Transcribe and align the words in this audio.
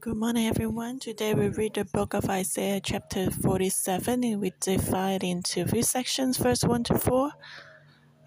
Good 0.00 0.16
morning, 0.16 0.46
everyone. 0.46 0.98
Today 0.98 1.34
we 1.34 1.48
read 1.48 1.74
the 1.74 1.84
book 1.84 2.14
of 2.14 2.30
Isaiah, 2.30 2.80
chapter 2.80 3.30
47, 3.30 4.24
and 4.24 4.40
we 4.40 4.50
divide 4.58 5.22
into 5.22 5.66
three 5.66 5.82
sections, 5.82 6.38
verse 6.38 6.64
1 6.64 6.84
to 6.84 6.98
4, 6.98 7.30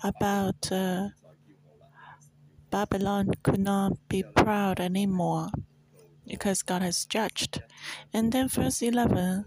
about 0.04 0.72
uh, 0.72 1.08
Babylon 2.70 3.32
could 3.42 3.60
not 3.60 3.94
be 4.08 4.22
proud 4.22 4.80
anymore 4.80 5.48
because 6.28 6.62
God 6.62 6.84
has 6.84 7.06
judged. 7.06 7.64
And 8.14 8.32
then 8.32 8.50
verse 8.50 8.84
11, 8.84 9.44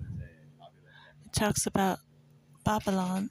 it 1.26 1.32
talks 1.32 1.64
about 1.64 2.00
Babylon. 2.64 3.30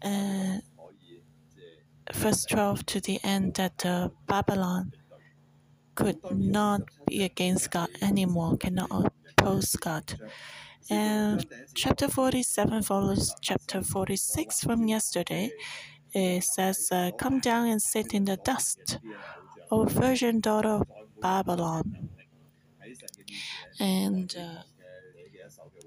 And 0.00 0.62
verse 2.14 2.46
12 2.46 2.86
to 2.86 3.00
the 3.00 3.20
end 3.22 3.52
that 3.56 3.84
uh, 3.84 4.08
Babylon 4.26 4.92
could 5.94 6.18
not 6.30 6.82
be 7.06 7.24
against 7.24 7.70
God 7.70 7.88
anymore, 8.02 8.56
cannot 8.56 8.90
oppose 8.90 9.76
God. 9.76 10.18
And 10.90 11.46
chapter 11.74 12.08
47 12.08 12.82
follows 12.82 13.34
chapter 13.40 13.82
46 13.82 14.64
from 14.64 14.86
yesterday. 14.86 15.50
It 16.12 16.44
says, 16.44 16.88
uh, 16.92 17.10
Come 17.18 17.40
down 17.40 17.68
and 17.68 17.80
sit 17.80 18.14
in 18.14 18.24
the 18.26 18.36
dust, 18.36 18.98
O 19.70 19.84
virgin 19.84 20.40
daughter 20.40 20.68
of 20.68 20.86
Babylon. 21.20 22.10
And 23.80 24.34
uh, 24.38 24.62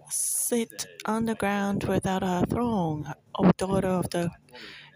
sit 0.09 0.87
on 1.05 1.25
the 1.25 1.35
ground 1.35 1.83
without 1.83 2.23
a 2.23 2.45
throne, 2.49 3.13
O 3.37 3.51
daughter 3.57 3.87
of 3.87 4.09
the 4.09 4.31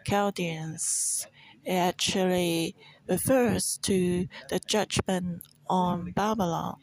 Chaldeans. 0.06 1.28
It 1.64 1.74
actually 1.74 2.76
refers 3.08 3.78
to 3.84 4.28
the 4.50 4.60
judgment 4.60 5.42
on 5.70 6.12
Babylon. 6.12 6.78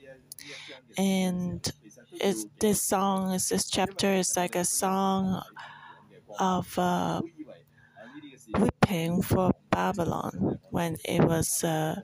And 0.97 1.71
this 2.61 2.83
song, 2.83 3.33
this 3.33 3.71
chapter 3.71 4.13
is 4.13 4.37
like 4.37 4.55
a 4.57 4.65
song 4.65 5.43
of 6.39 6.79
uh, 6.79 7.21
weeping 8.59 9.23
for 9.23 9.53
Babylon 9.71 10.59
when 10.71 10.97
it 11.05 11.23
was 11.25 11.63
uh, 11.65 12.01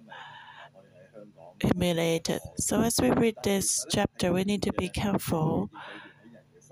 humiliated. 1.61 2.41
So 2.57 2.81
as 2.83 3.01
we 3.01 3.11
read 3.11 3.37
this 3.43 3.85
chapter, 3.91 4.33
we 4.33 4.45
need 4.45 4.63
to 4.63 4.73
be 4.73 4.89
careful 4.89 5.71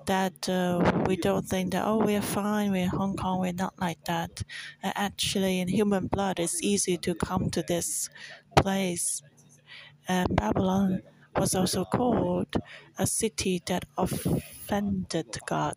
that 0.06 0.48
uh, 0.48 1.05
we 1.06 1.17
don't 1.17 1.47
think 1.47 1.72
that, 1.72 1.84
oh, 1.86 1.98
we're 1.98 2.22
fine, 2.22 2.72
we're 2.72 2.89
Hong 2.89 3.17
Kong, 3.17 3.41
we're 3.41 3.53
not 3.53 3.75
like 3.81 4.05
that. 4.05 4.42
Uh, 4.83 4.92
actually, 4.95 5.61
in 5.61 5.69
human 5.69 6.06
blood, 6.06 6.39
it's 6.39 6.62
easy 6.62 6.97
to 6.98 7.14
come 7.14 7.50
to 7.50 7.62
this 7.62 8.08
place. 8.56 9.23
And 10.08 10.34
Babylon 10.34 11.03
was 11.36 11.55
also 11.55 11.84
called 11.84 12.55
a 12.98 13.06
city 13.06 13.62
that 13.67 13.84
offended 13.97 15.39
God. 15.47 15.77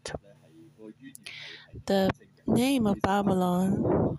The 1.85 2.09
name 2.47 2.87
of 2.87 3.01
Babylon 3.01 4.17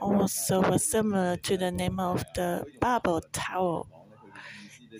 also 0.00 0.60
was 0.62 0.84
similar 0.84 1.36
to 1.36 1.56
the 1.56 1.70
name 1.70 1.98
of 2.00 2.24
the 2.34 2.64
Babel 2.80 3.20
Tower. 3.32 3.84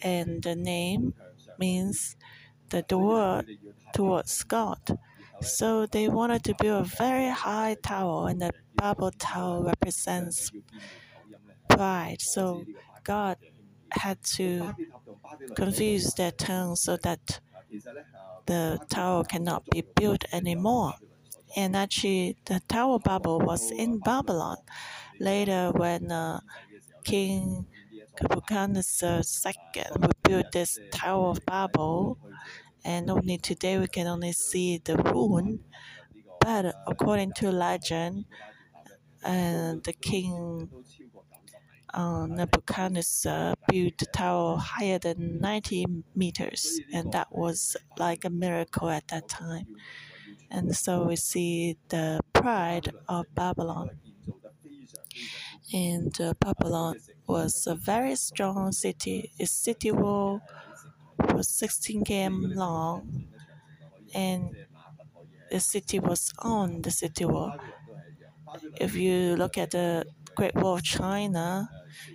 And 0.02 0.42
the 0.42 0.54
name 0.54 1.14
means 1.58 2.16
the 2.70 2.82
door 2.82 3.42
towards 3.94 4.42
God. 4.44 4.80
So 5.42 5.86
they 5.86 6.08
wanted 6.08 6.44
to 6.44 6.54
build 6.58 6.86
a 6.86 6.88
very 6.88 7.28
high 7.28 7.76
tower, 7.82 8.28
and 8.28 8.40
the 8.40 8.52
Babel 8.74 9.10
Tower 9.18 9.64
represents 9.64 10.50
pride. 11.68 12.20
So 12.20 12.64
God 13.04 13.36
had 13.90 14.22
to 14.36 14.74
confuse 15.54 16.14
their 16.14 16.32
tongues 16.32 16.82
so 16.82 16.96
that 16.98 17.40
the 18.46 18.78
tower 18.88 19.24
cannot 19.24 19.64
be 19.70 19.82
built 19.94 20.24
anymore. 20.32 20.94
And 21.56 21.76
actually, 21.76 22.36
the 22.44 22.60
Tower 22.68 22.98
Babel 22.98 23.40
was 23.40 23.70
in 23.70 23.98
Babylon. 23.98 24.58
Later, 25.18 25.72
when 25.74 26.12
uh, 26.12 26.40
King 27.04 27.66
Nebuchadnezzar 28.20 29.22
II 29.46 29.84
build 30.22 30.46
this 30.52 30.78
Tower 30.90 31.30
of 31.30 31.40
Babel, 31.46 32.18
and 32.86 33.10
only 33.10 33.36
today 33.38 33.78
we 33.78 33.88
can 33.88 34.06
only 34.06 34.32
see 34.32 34.78
the 34.78 34.96
ruin. 34.96 35.64
But 36.40 36.74
according 36.86 37.32
to 37.34 37.52
legend, 37.52 38.26
uh, 39.24 39.74
the 39.84 39.94
king 40.00 40.68
uh, 41.94 42.26
Nebuchadnezzar 42.26 43.54
built 43.68 44.02
a 44.02 44.06
tower 44.06 44.56
higher 44.58 44.98
than 44.98 45.40
90 45.40 45.86
meters, 46.14 46.80
and 46.92 47.12
that 47.12 47.28
was 47.32 47.76
like 47.98 48.24
a 48.24 48.30
miracle 48.30 48.88
at 48.88 49.08
that 49.08 49.28
time. 49.28 49.76
And 50.50 50.76
so 50.76 51.04
we 51.04 51.16
see 51.16 51.78
the 51.88 52.20
pride 52.34 52.90
of 53.08 53.26
Babylon. 53.34 53.90
And 55.72 56.18
uh, 56.20 56.34
Babylon 56.40 56.96
was 57.26 57.66
a 57.66 57.74
very 57.74 58.16
strong 58.16 58.72
city. 58.72 59.30
Its 59.38 59.52
city 59.52 59.90
wall 59.92 60.40
was 61.32 61.48
16 61.48 62.04
km 62.04 62.54
long, 62.54 63.28
and 64.14 64.54
the 65.50 65.60
city 65.60 65.98
was 65.98 66.32
on 66.38 66.82
the 66.82 66.90
city 66.90 67.24
wall. 67.24 67.56
If 68.80 68.94
you 68.94 69.36
look 69.36 69.58
at 69.58 69.70
the 69.72 70.04
Great 70.34 70.54
Wall 70.54 70.74
of 70.74 70.82
China, 70.82 71.68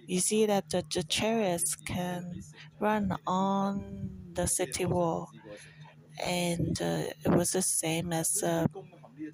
you 0.06 0.20
see 0.20 0.46
that 0.46 0.70
the, 0.70 0.84
the 0.94 1.04
chariots 1.04 1.76
can 1.76 2.42
run 2.80 3.18
on 3.28 4.10
the 4.34 4.48
city 4.48 4.86
wall, 4.86 5.30
and 6.24 6.80
uh, 6.82 7.04
it 7.26 7.30
was 7.36 7.52
the 7.52 7.62
same 7.62 8.14
as 8.14 8.44
uh, 8.44 8.68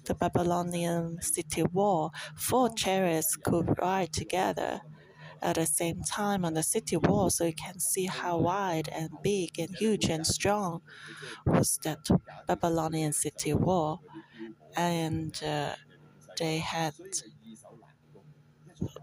the 0.04 0.14
Babylonian 0.14 1.20
city 1.22 1.62
wall. 1.62 2.12
Four 2.36 2.70
chariots 2.74 3.36
could 3.36 3.78
ride 3.80 4.12
together 4.12 4.80
at 5.42 5.56
the 5.56 5.66
same 5.66 6.02
time 6.02 6.44
on 6.44 6.54
the 6.54 6.62
city 6.62 6.96
wall, 6.96 7.30
so 7.30 7.44
you 7.44 7.54
can 7.54 7.78
see 7.78 8.06
how 8.06 8.38
wide 8.38 8.88
and 8.88 9.10
big 9.22 9.58
and 9.58 9.74
huge 9.76 10.06
and 10.06 10.26
strong 10.26 10.82
was 11.46 11.78
that 11.84 11.98
Babylonian 12.46 13.12
city 13.12 13.54
wall. 13.54 14.02
And 14.76 15.40
uh, 15.42 15.74
they 16.38 16.58
had 16.58 16.94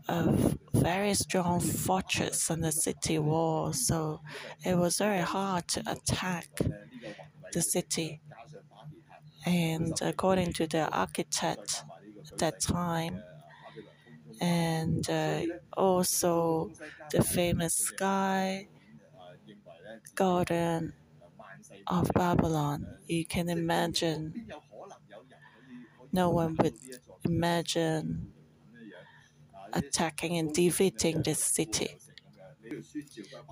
a 0.07 0.55
very 0.73 1.13
strong 1.13 1.59
fortress 1.59 2.49
on 2.51 2.61
the 2.61 2.71
city 2.71 3.19
wall, 3.19 3.73
so 3.73 4.21
it 4.63 4.77
was 4.77 4.97
very 4.97 5.21
hard 5.21 5.67
to 5.67 5.83
attack 5.87 6.47
the 7.53 7.61
city. 7.61 8.21
And 9.45 9.93
according 10.01 10.53
to 10.53 10.67
the 10.67 10.89
architect 10.89 11.83
at 12.31 12.37
that 12.39 12.61
time, 12.61 13.23
and 14.41 15.09
uh, 15.09 15.41
also 15.73 16.71
the 17.11 17.23
famous 17.23 17.73
sky 17.75 18.67
garden 20.15 20.93
of 21.87 22.09
Babylon. 22.13 22.85
You 23.07 23.25
can 23.25 23.49
imagine, 23.49 24.47
no 26.11 26.29
one 26.29 26.55
would 26.61 26.75
imagine 27.23 28.31
attacking 29.73 30.37
and 30.37 30.53
defeating 30.53 31.21
this 31.21 31.39
city. 31.39 31.97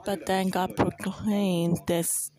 But 0.06 0.26
then 0.26 0.50
God 0.50 0.76
proclaimed 0.76 1.80
this 1.88 2.32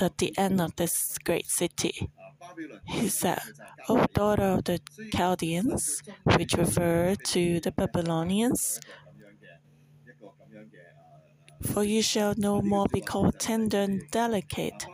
at 0.00 0.18
the 0.18 0.36
end 0.38 0.60
of 0.60 0.76
this 0.76 1.18
great 1.18 1.46
city. 1.46 2.10
He 2.86 3.08
said, 3.08 3.40
O 3.88 4.04
daughter 4.14 4.42
of 4.42 4.64
the 4.64 4.80
Chaldeans, 5.14 6.02
which 6.24 6.52
refer 6.54 7.14
to 7.14 7.60
the 7.60 7.72
Babylonians, 7.72 8.80
for 11.62 11.84
you 11.84 12.02
shall 12.02 12.34
no 12.36 12.60
more 12.62 12.86
be 12.92 13.00
called 13.00 13.38
tender 13.38 13.78
and 13.78 14.02
delicate. 14.10 14.86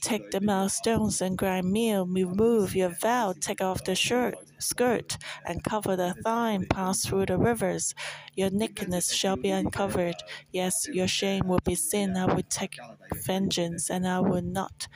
Take 0.00 0.30
the 0.30 0.40
milestones 0.40 1.20
and 1.22 1.36
grind 1.38 1.70
meal, 1.72 2.06
remove 2.06 2.74
your 2.74 2.90
veil, 2.90 3.34
take 3.34 3.60
off 3.62 3.84
the 3.84 3.94
shirt, 3.94 4.34
skirt, 4.58 5.16
and 5.44 5.62
cover 5.64 5.96
the 5.96 6.14
thigh, 6.24 6.58
pass 6.70 7.04
through 7.04 7.26
the 7.26 7.38
rivers. 7.38 7.94
Your 8.34 8.50
nakedness 8.50 9.12
shall 9.12 9.36
be 9.36 9.50
uncovered. 9.50 10.16
Yes, 10.52 10.86
your 10.92 11.08
shame 11.08 11.48
will 11.48 11.60
be 11.64 11.74
seen. 11.74 12.16
I 12.16 12.26
will 12.26 12.42
take 12.48 12.78
vengeance, 13.26 13.90
and 13.90 14.06
I 14.06 14.20
will 14.20 14.42
not 14.42 14.88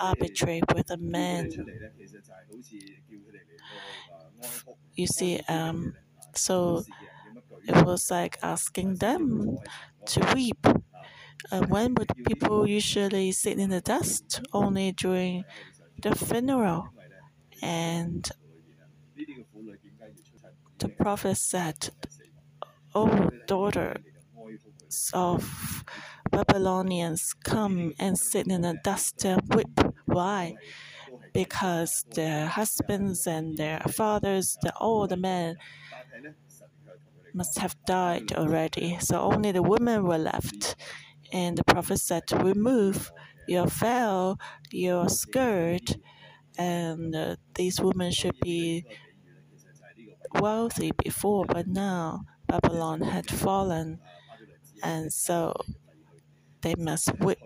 arbitrate 0.00 0.64
with 0.74 0.90
a 0.90 0.96
man. 0.98 1.50
You 4.94 5.06
see, 5.06 5.40
um, 5.48 5.94
so 6.34 6.84
it 7.68 7.84
was 7.86 8.10
like 8.10 8.38
asking 8.42 8.96
them 8.96 9.58
to 10.06 10.32
weep. 10.34 10.66
Uh, 11.52 11.62
when 11.68 11.94
would 11.94 12.10
people 12.26 12.66
usually 12.68 13.32
sit 13.32 13.58
in 13.58 13.70
the 13.70 13.80
dust? 13.80 14.40
Only 14.52 14.92
during 14.92 15.44
the 16.02 16.14
funeral. 16.14 16.90
And 17.62 18.30
the 20.78 20.88
prophet 20.88 21.36
said, 21.36 21.90
Oh, 22.94 23.28
daughter, 23.46 23.96
of 25.14 25.84
Babylonians 26.32 27.34
come 27.44 27.92
and 27.98 28.18
sit 28.18 28.48
in 28.48 28.62
the 28.62 28.78
dust 28.82 29.24
whip. 29.54 29.94
Why? 30.06 30.56
Because 31.32 32.04
their 32.14 32.46
husbands 32.46 33.26
and 33.26 33.56
their 33.56 33.80
fathers, 33.80 34.58
the 34.62 34.72
older 34.78 35.16
men, 35.16 35.56
must 37.34 37.58
have 37.58 37.76
died 37.86 38.32
already. 38.32 38.98
So 39.00 39.20
only 39.20 39.52
the 39.52 39.62
women 39.62 40.04
were 40.04 40.18
left. 40.18 40.76
And 41.32 41.56
the 41.56 41.64
prophet 41.64 41.98
said, 41.98 42.24
Remove 42.32 43.12
your 43.46 43.66
veil, 43.66 44.38
your 44.70 45.08
skirt, 45.08 45.96
and 46.58 47.14
uh, 47.14 47.36
these 47.54 47.80
women 47.80 48.12
should 48.12 48.38
be 48.42 48.84
wealthy 50.40 50.92
before, 51.02 51.44
but 51.46 51.66
now 51.66 52.22
Babylon 52.46 53.00
had 53.00 53.28
fallen, 53.30 53.98
and 54.82 55.12
so 55.12 55.54
they 56.62 56.74
must 56.76 57.10
whip. 57.20 57.38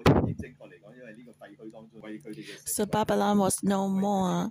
So 2.64 2.84
Babylon 2.86 3.38
was 3.38 3.62
no 3.62 3.88
more, 3.88 4.50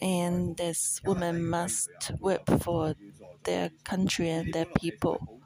and 0.00 0.56
this 0.56 1.00
woman 1.04 1.48
must 1.48 1.90
whip 2.20 2.48
for 2.62 2.94
their 3.44 3.70
country 3.84 4.30
and 4.30 4.52
their 4.54 4.66
people. 4.66 5.40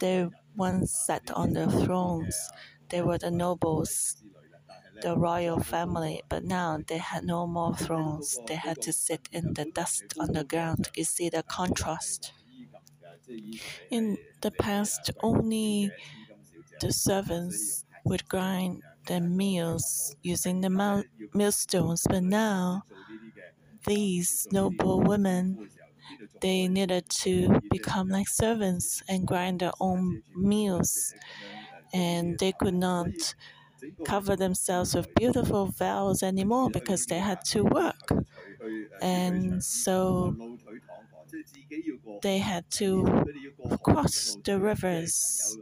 They 0.00 0.28
once 0.56 0.92
sat 0.92 1.30
on 1.32 1.52
their 1.54 1.68
thrones. 1.68 2.36
They 2.88 3.02
were 3.02 3.18
the 3.18 3.30
nobles, 3.32 4.22
the 5.02 5.16
royal 5.16 5.60
family, 5.60 6.22
but 6.28 6.44
now 6.44 6.78
they 6.86 6.98
had 6.98 7.24
no 7.24 7.46
more 7.46 7.74
thrones. 7.76 8.38
They 8.46 8.56
had 8.56 8.80
to 8.82 8.92
sit 8.92 9.28
in 9.32 9.54
the 9.54 9.66
dust 9.66 10.04
on 10.18 10.32
the 10.32 10.44
ground. 10.44 10.90
You 10.96 11.04
see 11.04 11.28
the 11.30 11.42
contrast. 11.42 12.32
In 13.90 14.16
the 14.42 14.50
past, 14.50 15.10
only 15.22 15.92
the 16.80 16.92
servants 16.92 17.84
would 18.04 18.28
grind 18.28 18.82
their 19.06 19.20
meals 19.20 20.16
using 20.22 20.60
the 20.60 20.70
millstones, 21.34 22.06
but 22.08 22.22
now 22.22 22.84
these 23.86 24.46
noble 24.52 25.00
women 25.00 25.70
they 26.40 26.68
needed 26.68 27.08
to 27.08 27.60
become 27.70 28.08
like 28.08 28.28
servants 28.28 29.02
and 29.08 29.26
grind 29.26 29.60
their 29.60 29.72
own 29.80 30.22
meals, 30.36 31.14
and 31.92 32.38
they 32.38 32.52
could 32.52 32.74
not 32.74 33.34
cover 34.04 34.36
themselves 34.36 34.94
with 34.94 35.14
beautiful 35.14 35.66
veils 35.66 36.22
anymore 36.22 36.70
because 36.70 37.06
they 37.06 37.18
had 37.18 37.44
to 37.44 37.64
work. 37.64 38.08
And 39.00 39.62
so 39.62 40.36
they 42.22 42.38
had 42.38 42.70
to 42.70 43.24
cross 43.82 44.36
the 44.44 44.58
rivers 44.58 45.58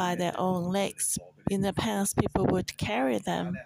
by 0.00 0.14
their 0.14 0.32
own 0.38 0.62
legs. 0.80 1.18
In 1.50 1.60
the 1.60 1.74
past, 1.74 2.16
people 2.16 2.46
would 2.46 2.70
carry 2.78 3.18
them 3.18 3.58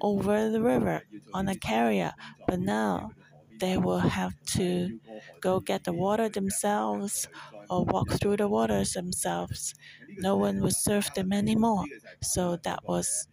over 0.00 0.50
the 0.50 0.60
river 0.62 1.02
on 1.32 1.48
a 1.48 1.56
carrier, 1.56 2.12
but 2.46 2.60
now 2.60 3.12
they 3.60 3.76
will 3.76 4.00
have 4.00 4.34
to 4.44 5.00
go 5.40 5.60
get 5.60 5.84
the 5.84 5.92
water 5.92 6.28
themselves 6.28 7.28
or 7.70 7.84
walk 7.84 8.10
through 8.20 8.36
the 8.36 8.48
waters 8.48 8.92
themselves. 8.92 9.74
No 10.18 10.36
one 10.36 10.60
will 10.60 10.70
serve 10.88 11.12
them 11.14 11.32
anymore. 11.32 11.86
So 12.22 12.56
that 12.64 12.80
was 12.84 13.28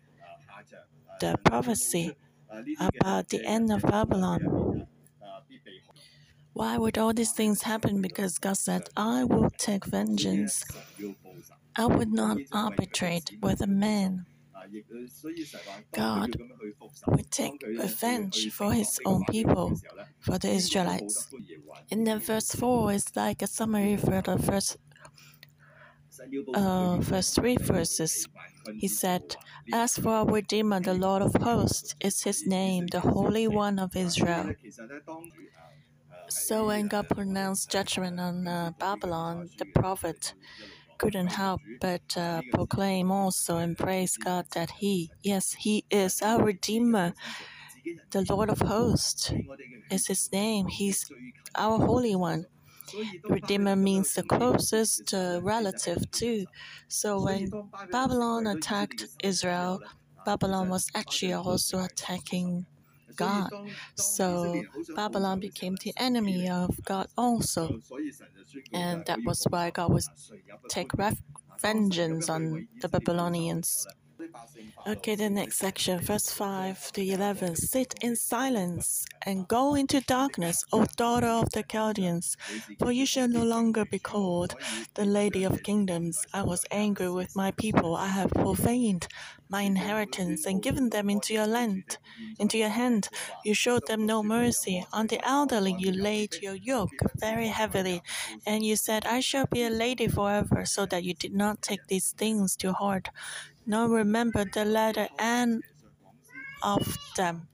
the 1.20 1.36
prophecy 1.44 2.16
about 2.80 3.30
the 3.30 3.46
end 3.46 3.72
of 3.72 3.82
Babylon. 3.84 4.88
Why 6.54 6.78
would 6.78 6.98
all 6.98 7.14
these 7.14 7.32
things 7.32 7.64
happen? 7.64 8.02
Because 8.02 8.38
God 8.38 8.58
said, 8.58 8.90
I 8.96 9.24
will 9.24 9.50
take 9.50 9.86
vengeance. 9.86 10.64
I 11.80 11.86
would 11.86 12.12
not 12.12 12.38
arbitrate 12.52 13.38
with 13.42 13.62
a 13.62 13.68
man. 13.68 14.26
God 15.94 16.36
would 17.08 17.32
take 17.32 17.64
revenge 17.66 18.52
for 18.52 18.74
his 18.74 19.00
own 19.06 19.24
people, 19.30 19.80
for 20.20 20.38
the 20.38 20.50
Israelites. 20.50 21.30
In 21.90 22.04
the 22.04 22.20
verse 22.20 22.52
4, 22.52 22.92
it's 22.92 23.16
like 23.16 23.42
a 23.42 23.48
summary 23.48 23.96
for 23.96 24.22
the 24.22 24.38
first, 24.38 24.76
uh, 26.54 27.00
first 27.00 27.36
three 27.36 27.56
verses. 27.56 28.28
He 28.78 28.90
said, 28.90 29.38
As 29.72 29.98
for 29.98 30.10
our 30.10 30.26
Redeemer, 30.26 30.82
the 30.82 30.94
Lord 30.94 31.22
of 31.22 31.34
hosts 31.36 31.96
is 32.02 32.24
his 32.24 32.46
name, 32.46 32.88
the 32.88 33.00
Holy 33.00 33.48
One 33.48 33.80
of 33.80 33.96
Israel. 33.96 34.52
So 36.28 36.68
when 36.68 36.90
God 36.90 37.08
pronounced 37.08 37.72
judgment 37.72 38.20
on 38.20 38.48
uh, 38.48 38.72
Babylon, 38.78 39.50
the 39.58 39.66
prophet 39.66 40.34
couldn't 41.00 41.28
help 41.28 41.62
but 41.82 42.18
uh, 42.18 42.42
proclaim 42.54 43.12
also 43.12 43.58
and 43.58 43.78
praise 43.78 44.18
God 44.18 44.46
that 44.54 44.72
He, 44.72 45.12
yes, 45.24 45.54
He 45.54 45.86
is 45.90 46.22
our 46.22 46.44
Redeemer. 46.44 47.14
The 48.12 48.26
Lord 48.30 48.50
of 48.50 48.60
hosts 48.60 49.32
is 49.90 50.08
His 50.08 50.32
name. 50.32 50.68
He's 50.68 51.10
our 51.56 51.78
Holy 51.80 52.16
One. 52.16 52.46
Redeemer 53.30 53.76
means 53.76 54.14
the 54.14 54.24
closest 54.24 55.14
uh, 55.14 55.40
relative 55.42 56.10
too. 56.12 56.46
So 56.88 57.22
when 57.22 57.50
Babylon 57.92 58.48
attacked 58.48 59.06
Israel, 59.24 59.82
Babylon 60.26 60.70
was 60.70 60.88
actually 60.96 61.34
also 61.34 61.84
attacking 61.84 62.66
God. 63.20 63.52
So 63.96 64.64
Babylon 64.96 65.40
became 65.40 65.76
the 65.84 65.94
enemy 65.98 66.50
of 66.50 66.70
God 66.86 67.08
also. 67.18 67.64
And 68.74 69.06
that 69.06 69.20
was 69.26 69.44
why 69.50 69.72
God 69.72 69.92
was 69.94 70.10
take 70.70 70.92
vengeance 71.62 72.30
on 72.30 72.68
the 72.82 72.90
Babylonians. 72.90 73.88
Okay, 74.88 75.16
the 75.16 75.30
next 75.30 75.58
section, 75.58 76.00
verse 76.00 76.30
5 76.32 76.92
to 76.94 77.02
11. 77.02 77.56
Sit 77.56 77.96
in 78.02 78.16
silence 78.16 79.06
and 79.22 79.48
go 79.48 79.76
into 79.76 80.02
darkness, 80.02 80.64
O 80.74 80.86
daughter 80.98 81.28
of 81.28 81.50
the 81.52 81.64
Chaldeans, 81.64 82.36
for 82.80 82.92
you 82.92 83.06
shall 83.06 83.28
no 83.30 83.44
longer 83.44 83.86
be 83.86 84.00
called 84.00 84.56
the 84.96 85.06
lady 85.06 85.44
of 85.44 85.64
kingdoms. 85.64 86.26
I 86.34 86.44
was 86.44 86.66
angry 86.72 87.10
with 87.12 87.36
my 87.36 87.52
people. 87.52 87.96
I 87.96 88.08
have 88.08 88.32
profaned 88.32 89.08
my 89.48 89.62
inheritance 89.62 90.46
and 90.46 90.62
given 90.62 90.90
them 90.90 91.10
into 91.10 91.34
your 91.34 91.48
land, 91.48 91.98
into 92.40 92.58
your 92.58 92.70
hand. 92.70 93.10
You 93.46 93.54
showed 93.54 93.88
them 93.88 94.06
no 94.06 94.24
mercy. 94.24 94.86
On 94.92 95.08
the 95.08 95.26
elderly 95.28 95.76
you 95.78 95.92
laid 95.92 96.36
your 96.42 96.56
yoke 96.56 97.00
very 97.16 97.48
heavily, 97.48 98.02
and 98.46 98.66
you 98.66 98.76
said, 98.76 99.06
I 99.06 99.20
shall 99.22 99.46
be 99.46 99.64
a 99.64 99.70
lady 99.70 100.08
forever, 100.08 100.66
so 100.66 100.86
that 100.88 101.04
you 101.04 101.14
did 101.14 101.34
not 101.34 101.62
take 101.62 101.88
these 101.88 102.12
things 102.12 102.56
to 102.58 102.74
heart 102.74 103.10
nor 103.70 103.88
remember 103.88 104.44
the 104.46 104.66
letter 104.66 105.08
N 105.20 105.62
of 106.64 106.98
them. 107.16 107.48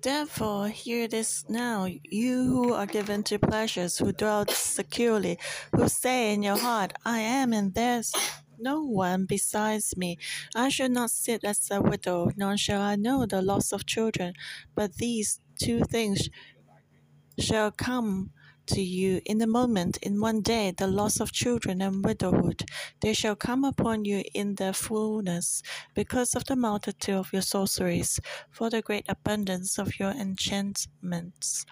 Therefore, 0.00 0.68
hear 0.68 1.06
this 1.08 1.44
now, 1.48 1.86
you 1.86 2.44
who 2.44 2.72
are 2.72 2.86
given 2.86 3.22
to 3.24 3.38
pleasures, 3.38 3.98
who 3.98 4.12
dwell 4.12 4.46
securely, 4.48 5.38
who 5.76 5.88
say 5.88 6.32
in 6.32 6.42
your 6.42 6.56
heart, 6.56 6.94
I 7.04 7.18
am, 7.20 7.52
and 7.52 7.74
there's 7.74 8.12
no 8.58 8.82
one 8.82 9.26
besides 9.26 9.94
me. 9.94 10.16
I 10.54 10.70
shall 10.70 10.88
not 10.88 11.10
sit 11.10 11.44
as 11.44 11.68
a 11.70 11.82
widow, 11.82 12.30
nor 12.34 12.56
shall 12.56 12.80
I 12.80 12.96
know 12.96 13.26
the 13.26 13.42
loss 13.42 13.72
of 13.72 13.84
children. 13.84 14.32
But 14.74 14.94
these 14.94 15.40
two 15.58 15.84
things 15.84 16.30
shall 17.38 17.70
come 17.70 18.30
to 18.66 18.80
you 18.82 19.20
in 19.24 19.40
a 19.42 19.46
moment, 19.46 19.98
in 20.02 20.20
one 20.20 20.40
day, 20.40 20.72
the 20.76 20.86
loss 20.86 21.20
of 21.20 21.32
children 21.32 21.80
and 21.82 22.04
widowhood. 22.04 22.64
They 23.00 23.12
shall 23.12 23.36
come 23.36 23.64
upon 23.64 24.04
you 24.04 24.22
in 24.34 24.54
their 24.54 24.72
fullness, 24.72 25.62
because 25.94 26.34
of 26.34 26.44
the 26.44 26.56
multitude 26.56 27.14
of 27.14 27.32
your 27.32 27.42
sorceries, 27.42 28.20
for 28.50 28.70
the 28.70 28.82
great 28.82 29.06
abundance 29.08 29.78
of 29.78 29.98
your 29.98 30.10
enchantments. 30.10 31.64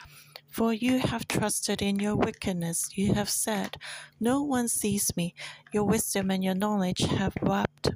For 0.51 0.75
you 0.75 0.99
have 0.99 1.27
trusted 1.29 1.81
in 1.81 1.99
your 1.99 2.15
wickedness. 2.17 2.91
You 2.95 3.15
have 3.15 3.31
said, 3.31 3.79
No 4.21 4.43
one 4.43 4.69
sees 4.69 5.17
me. 5.17 5.35
Your 5.73 5.85
wisdom 5.85 6.31
and 6.31 6.45
your 6.45 6.55
knowledge 6.55 7.01
have 7.01 7.35
wrapped 7.41 7.91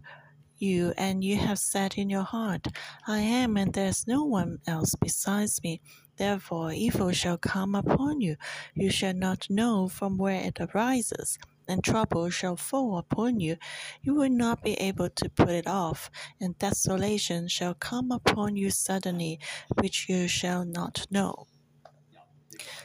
you, 0.58 0.94
and 0.96 1.22
you 1.22 1.36
have 1.36 1.58
said 1.58 1.94
in 1.96 2.08
your 2.08 2.22
heart, 2.22 2.68
I 3.06 3.18
am, 3.18 3.56
and 3.56 3.72
there 3.72 3.88
is 3.88 4.06
no 4.06 4.24
one 4.24 4.58
else 4.66 4.94
besides 4.94 5.60
me. 5.62 5.80
Therefore, 6.16 6.72
evil 6.72 7.12
shall 7.12 7.36
come 7.38 7.74
upon 7.74 8.20
you. 8.20 8.36
You 8.74 8.90
shall 8.90 9.14
not 9.14 9.50
know 9.50 9.88
from 9.88 10.16
where 10.16 10.40
it 10.40 10.58
arises, 10.60 11.38
and 11.68 11.84
trouble 11.84 12.30
shall 12.30 12.56
fall 12.56 12.96
upon 12.98 13.40
you. 13.40 13.56
You 14.02 14.14
will 14.14 14.30
not 14.30 14.62
be 14.62 14.74
able 14.74 15.10
to 15.10 15.28
put 15.28 15.50
it 15.50 15.66
off, 15.66 16.10
and 16.40 16.58
desolation 16.58 17.48
shall 17.48 17.74
come 17.74 18.10
upon 18.10 18.56
you 18.56 18.70
suddenly, 18.70 19.38
which 19.80 20.08
you 20.08 20.26
shall 20.28 20.64
not 20.64 21.06
know. 21.10 21.46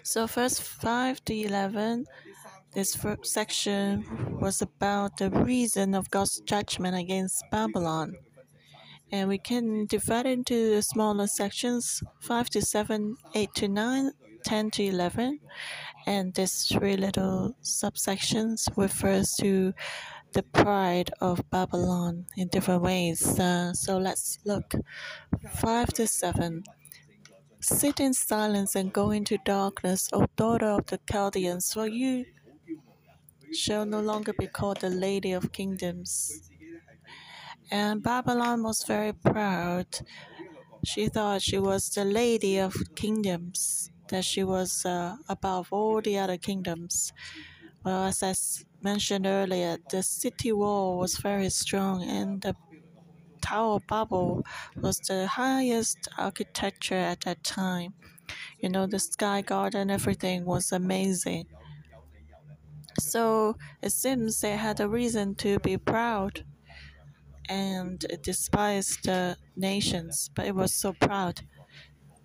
So, 0.03 0.27
verse 0.27 0.59
5 0.59 1.23
to 1.25 1.33
11, 1.33 2.07
this 2.73 2.97
section 3.23 4.37
was 4.41 4.61
about 4.61 5.17
the 5.17 5.29
reason 5.29 5.93
of 5.93 6.09
God's 6.09 6.41
judgment 6.41 6.95
against 6.95 7.43
Babylon 7.51 8.15
and 9.11 9.27
we 9.27 9.37
can 9.37 9.85
divide 9.87 10.25
it 10.25 10.31
into 10.31 10.81
smaller 10.81 11.27
sections 11.27 12.01
5 12.21 12.49
to 12.51 12.61
7, 12.61 13.17
8 13.35 13.53
to 13.55 13.67
9, 13.67 14.11
10 14.43 14.71
to 14.71 14.83
11. 14.83 15.39
And 16.07 16.33
these 16.33 16.65
three 16.65 16.97
little 16.97 17.55
subsections 17.61 18.67
refers 18.75 19.35
to 19.41 19.73
the 20.33 20.43
pride 20.43 21.11
of 21.19 21.49
Babylon 21.49 22.25
in 22.37 22.47
different 22.47 22.81
ways. 22.81 23.39
Uh, 23.39 23.73
so 23.73 23.97
let's 23.97 24.39
look. 24.45 24.73
5 25.55 25.87
to 25.93 26.07
7. 26.07 26.63
Sit 27.59 27.99
in 27.99 28.13
silence 28.13 28.75
and 28.75 28.91
go 28.91 29.11
into 29.11 29.37
darkness, 29.45 30.09
O 30.13 30.25
daughter 30.35 30.69
of 30.69 30.87
the 30.87 30.99
Chaldeans, 31.11 31.73
for 31.73 31.87
you 31.87 32.25
shall 33.53 33.85
no 33.85 33.99
longer 33.99 34.33
be 34.33 34.47
called 34.47 34.79
the 34.79 34.89
Lady 34.89 35.33
of 35.33 35.51
Kingdoms. 35.51 36.50
And 37.71 38.03
Babylon 38.03 38.61
was 38.63 38.83
very 38.83 39.13
proud. 39.13 39.87
She 40.85 41.09
thought 41.09 41.41
she 41.43 41.59
was 41.59 41.89
the 41.89 42.05
Lady 42.05 42.57
of 42.59 42.75
Kingdoms, 42.95 43.91
that 44.09 44.25
she 44.25 44.43
was 44.43 44.85
uh, 44.85 45.17
above 45.29 45.73
all 45.73 46.01
the 46.01 46.17
other 46.19 46.37
kingdoms. 46.37 47.13
Well, 47.85 48.05
as 48.05 48.23
I 48.23 48.33
mentioned 48.81 49.25
earlier, 49.27 49.77
the 49.91 50.03
city 50.03 50.51
wall 50.53 50.97
was 50.99 51.17
very 51.17 51.49
strong, 51.49 52.03
and 52.03 52.41
the 52.41 52.55
Tower 53.41 53.77
of 53.77 53.87
Babel 53.87 54.45
was 54.75 54.99
the 54.99 55.27
highest 55.27 56.07
architecture 56.17 56.95
at 57.13 57.21
that 57.21 57.43
time. 57.43 57.95
You 58.59 58.69
know, 58.69 58.87
the 58.87 58.99
sky 58.99 59.41
garden, 59.43 59.89
everything 59.91 60.45
was 60.45 60.71
amazing. 60.71 61.47
So 62.99 63.55
it 63.81 63.89
seems 63.91 64.39
they 64.39 64.55
had 64.55 64.79
a 64.79 64.87
reason 64.87 65.35
to 65.35 65.59
be 65.59 65.77
proud 65.77 66.45
and 67.49 68.05
despised 68.21 69.09
nations, 69.55 70.29
but 70.35 70.45
it 70.45 70.55
was 70.55 70.73
so 70.73 70.93
proud 70.93 71.41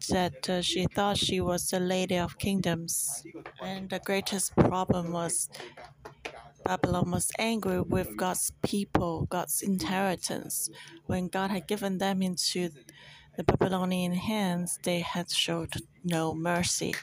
that 0.09 0.49
uh, 0.49 0.63
she 0.63 0.87
thought 0.87 1.17
she 1.17 1.41
was 1.41 1.69
the 1.69 1.81
lady 1.81 2.17
of 2.17 2.39
kingdoms. 2.39 3.25
And 3.61 3.91
the 3.91 3.99
greatest 3.99 4.55
problem 4.55 5.13
was 5.13 5.49
Babylon 6.65 7.11
was 7.11 7.31
angry 7.39 7.81
with 7.81 8.17
God's 8.17 8.53
people, 8.63 9.27
God's 9.27 9.63
inheritance. 9.63 10.69
When 11.07 11.29
God 11.29 11.51
had 11.51 11.67
given 11.67 11.99
them 11.99 12.23
into 12.23 12.71
the 13.37 13.45
Babylonian 13.45 14.15
hands, 14.15 14.79
they 14.83 15.01
had 15.01 15.31
showed 15.31 15.75
no 16.03 16.35
mercy. 16.35 16.95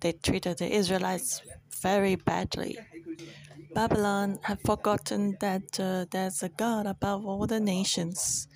They 0.00 0.12
treated 0.12 0.58
the 0.58 0.72
Israelites 0.72 1.42
very 1.82 2.16
badly. 2.16 2.78
Babylon 3.74 4.38
had 4.42 4.60
forgotten 4.60 5.36
that 5.40 5.80
uh, 5.80 6.04
there's 6.10 6.42
a 6.42 6.48
God 6.48 6.86
above 6.86 7.24
all 7.26 7.46
the 7.46 7.60
nations. 7.60 8.48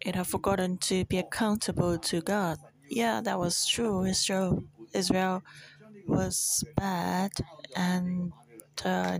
It 0.00 0.14
had 0.14 0.26
forgotten 0.26 0.78
to 0.78 1.04
be 1.04 1.18
accountable 1.18 1.98
to 1.98 2.20
God. 2.20 2.58
Yeah, 2.88 3.20
that 3.22 3.38
was 3.38 3.66
true. 3.66 4.04
Israel, 4.04 4.62
Israel 4.92 5.42
was 6.06 6.64
bad, 6.76 7.32
and 7.74 8.32
uh, 8.84 9.18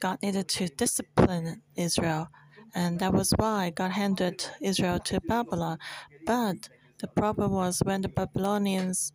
God 0.00 0.18
needed 0.22 0.48
to 0.48 0.68
discipline 0.68 1.62
Israel, 1.76 2.28
and 2.74 2.98
that 3.00 3.12
was 3.12 3.32
why 3.36 3.70
God 3.70 3.90
handed 3.90 4.44
Israel 4.60 5.00
to 5.00 5.20
Babylon. 5.20 5.78
But 6.26 6.68
the 6.98 7.08
problem 7.08 7.52
was 7.52 7.82
when 7.84 8.02
the 8.02 8.08
Babylonians 8.08 9.12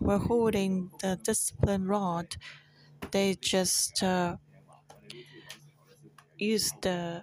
were 0.00 0.18
holding 0.18 0.90
the 1.00 1.18
discipline 1.22 1.86
rod, 1.86 2.36
they 3.10 3.36
just 3.40 4.02
uh, 4.02 4.36
used 6.38 6.82
the 6.82 7.22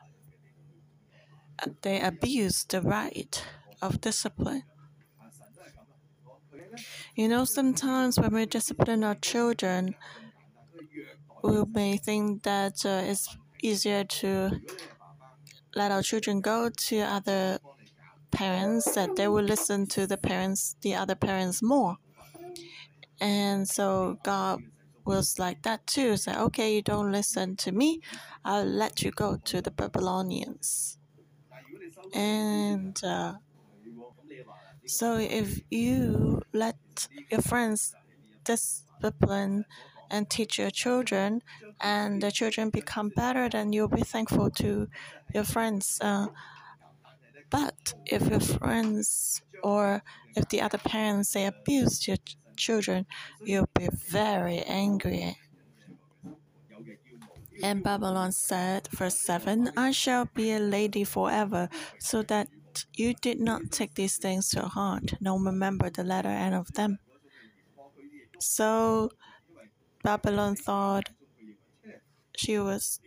they 1.82 2.00
abuse 2.00 2.64
the 2.64 2.82
right 2.82 3.44
of 3.82 4.02
discipline. 4.02 4.64
You 7.16 7.28
know, 7.28 7.44
sometimes 7.44 8.18
when 8.18 8.34
we 8.34 8.46
discipline 8.46 9.04
our 9.04 9.16
children, 9.16 9.96
we 11.44 11.64
may 11.74 11.98
think 11.98 12.44
that 12.44 12.86
uh, 12.86 13.02
it's 13.04 13.36
easier 13.62 14.04
to 14.06 14.62
let 15.76 15.92
our 15.92 16.02
children 16.02 16.40
go 16.42 16.70
to 16.70 17.00
other 17.00 17.60
parents, 18.32 18.94
that 18.96 19.16
they 19.16 19.28
will 19.28 19.44
listen 19.44 19.86
to 19.88 20.08
the 20.08 20.18
parents, 20.18 20.76
the 20.82 20.96
other 20.96 21.16
parents 21.16 21.62
more. 21.62 21.98
And 23.20 23.68
so 23.68 24.18
God 24.24 24.62
was 25.10 25.40
like 25.40 25.64
that 25.64 25.86
too. 25.88 26.16
Say, 26.18 26.36
okay, 26.36 26.76
you 26.76 26.82
don't 26.82 27.12
listen 27.12 27.56
to 27.58 27.72
me, 27.72 28.00
I'll 28.46 28.64
let 28.84 29.02
you 29.02 29.12
go 29.12 29.38
to 29.50 29.62
the 29.62 29.72
Babylonians. 29.72 30.98
And 32.14 32.96
uh, 33.04 33.34
so 34.86 35.18
if 35.18 35.62
you 35.70 36.42
let 36.54 36.78
your 37.32 37.42
friends 37.42 37.96
discipline 38.44 39.66
and 40.12 40.30
teach 40.30 40.58
your 40.58 40.72
children, 40.72 41.42
and 41.82 42.22
the 42.22 42.32
children 42.32 42.70
become 42.70 43.10
better, 43.10 43.48
then 43.50 43.74
you'll 43.74 43.88
be 43.88 44.02
thankful 44.02 44.50
to 44.62 44.88
your 45.34 45.44
friends. 45.44 46.00
Uh, 46.02 46.28
but 47.50 47.94
if 48.06 48.28
your 48.30 48.40
friends 48.40 49.42
or 49.64 50.04
if 50.36 50.48
the 50.50 50.62
other 50.62 50.78
parents 50.78 51.34
they 51.34 51.46
abuse 51.46 52.08
your 52.08 52.18
children, 52.60 53.08
you'll 53.44 53.70
be 53.74 53.90
very 54.10 54.60
angry. 54.60 55.38
And 57.62 57.84
Babylon 57.84 58.32
said, 58.32 58.88
verse 58.88 59.20
7 59.20 59.72
I 59.76 59.92
shall 59.92 60.26
be 60.34 60.52
a 60.52 60.60
lady 60.60 61.04
forever, 61.04 61.70
so 62.00 62.22
that 62.24 62.48
you 62.94 63.14
did 63.14 63.40
not 63.40 63.72
take 63.72 63.96
these 63.96 64.18
things 64.18 64.50
to 64.52 64.62
heart, 64.62 65.16
nor 65.20 65.42
remember 65.42 65.90
the 65.90 66.04
latter 66.04 66.30
end 66.30 66.56
of 66.56 66.74
them. 66.74 67.00
So 68.40 69.12
Babylon 70.04 70.56
thought 70.56 71.10
she 72.38 72.58
was 72.58 73.02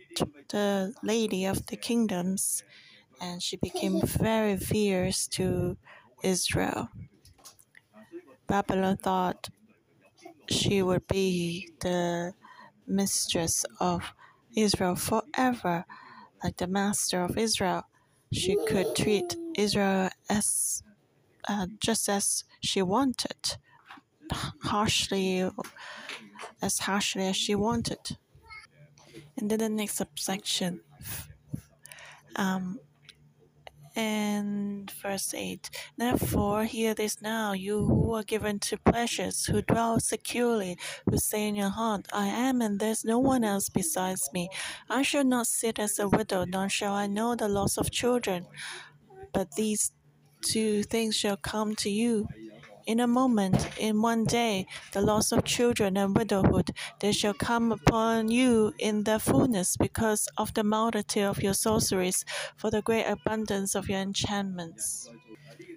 the 0.49 0.93
lady 1.01 1.45
of 1.45 1.65
the 1.65 1.77
kingdoms, 1.77 2.63
and 3.19 3.41
she 3.41 3.57
became 3.57 4.01
very 4.01 4.57
fierce 4.57 5.27
to 5.29 5.77
Israel. 6.23 6.89
Babylon 8.47 8.97
thought 8.97 9.49
she 10.49 10.81
would 10.81 11.07
be 11.07 11.69
the 11.79 12.33
mistress 12.87 13.65
of 13.79 14.13
Israel 14.55 14.95
forever, 14.95 15.85
like 16.43 16.57
the 16.57 16.67
master 16.67 17.23
of 17.23 17.37
Israel. 17.37 17.83
She 18.31 18.57
could 18.67 18.95
treat 18.95 19.35
Israel 19.55 20.09
as 20.29 20.83
uh, 21.47 21.67
just 21.79 22.09
as 22.09 22.43
she 22.61 22.81
wanted, 22.81 23.57
harshly, 24.63 25.49
as 26.61 26.79
harshly 26.79 27.27
as 27.27 27.35
she 27.35 27.55
wanted. 27.55 28.17
And 29.37 29.49
then 29.49 29.59
the 29.59 29.69
next 29.69 29.95
subsection, 29.95 30.81
um, 32.35 32.79
and 33.95 34.89
verse 34.91 35.33
8 35.33 35.69
Therefore, 35.97 36.65
hear 36.65 36.93
this 36.93 37.21
now, 37.21 37.53
you 37.53 37.85
who 37.85 38.13
are 38.13 38.23
given 38.23 38.59
to 38.59 38.77
pleasures, 38.77 39.45
who 39.45 39.61
dwell 39.61 39.99
securely, 39.99 40.77
who 41.09 41.17
say 41.17 41.47
in 41.47 41.55
your 41.55 41.69
heart, 41.69 42.07
I 42.13 42.27
am, 42.27 42.61
and 42.61 42.79
there's 42.79 43.05
no 43.05 43.19
one 43.19 43.43
else 43.43 43.69
besides 43.69 44.29
me. 44.33 44.49
I 44.89 45.01
shall 45.01 45.23
not 45.23 45.47
sit 45.47 45.79
as 45.79 45.99
a 45.99 46.07
widow, 46.07 46.45
nor 46.45 46.69
shall 46.69 46.93
I 46.93 47.07
know 47.07 47.35
the 47.35 47.47
loss 47.47 47.77
of 47.77 47.91
children. 47.91 48.47
But 49.33 49.55
these 49.55 49.91
two 50.41 50.83
things 50.83 51.15
shall 51.15 51.37
come 51.37 51.75
to 51.77 51.89
you. 51.89 52.27
In 52.85 52.99
a 52.99 53.07
moment, 53.07 53.69
in 53.79 54.01
one 54.01 54.25
day, 54.25 54.67
the 54.91 55.01
loss 55.01 55.31
of 55.31 55.45
children 55.45 55.95
and 55.95 56.15
widowhood, 56.17 56.71
they 56.99 57.13
shall 57.13 57.33
come 57.33 57.71
upon 57.71 58.29
you 58.29 58.73
in 58.77 59.03
their 59.03 59.19
fullness 59.19 59.77
because 59.77 60.27
of 60.37 60.53
the 60.53 60.65
multitude 60.65 61.23
of 61.23 61.41
your 61.41 61.53
sorceries, 61.53 62.25
for 62.57 62.69
the 62.69 62.81
great 62.81 63.05
abundance 63.05 63.73
of 63.73 63.87
your 63.87 63.99
enchantments. 63.99 65.09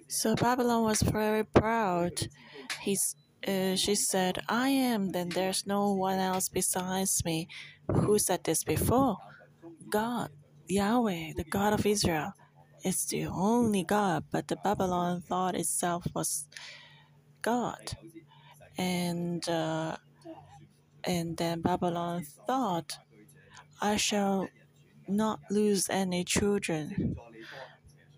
So 0.09 0.35
Babylon 0.35 0.83
was 0.83 1.01
very 1.01 1.45
proud. 1.45 2.27
He's, 2.81 3.15
uh, 3.47 3.75
she 3.77 3.95
said, 3.95 4.39
I 4.49 4.69
am, 4.69 5.11
then 5.11 5.29
there's 5.29 5.65
no 5.65 5.93
one 5.93 6.19
else 6.19 6.49
besides 6.49 7.23
me. 7.23 7.47
Who 7.87 8.19
said 8.19 8.43
this 8.43 8.65
before? 8.65 9.17
God, 9.89 10.31
Yahweh, 10.67 11.33
the 11.37 11.45
God 11.45 11.71
of 11.71 11.85
Israel, 11.85 12.33
is 12.83 13.05
the 13.05 13.27
only 13.27 13.83
God, 13.85 14.25
but 14.29 14.49
the 14.49 14.57
Babylon 14.57 15.21
thought 15.21 15.55
itself 15.55 16.05
was 16.13 16.47
God. 17.47 17.93
And 18.77 19.47
uh, 19.47 19.95
and 21.05 21.37
then 21.37 21.61
Babylon 21.61 22.25
thought, 22.45 22.97
I 23.81 23.95
shall 23.95 24.49
not 25.07 25.39
lose 25.49 25.89
any 25.89 26.25
children 26.25 27.15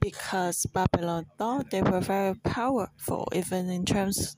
because 0.01 0.65
Babylon 0.65 1.27
thought 1.38 1.69
they 1.69 1.83
were 1.83 2.00
very 2.00 2.33
powerful, 2.43 3.27
even 3.36 3.69
in 3.69 3.86
terms 3.86 4.36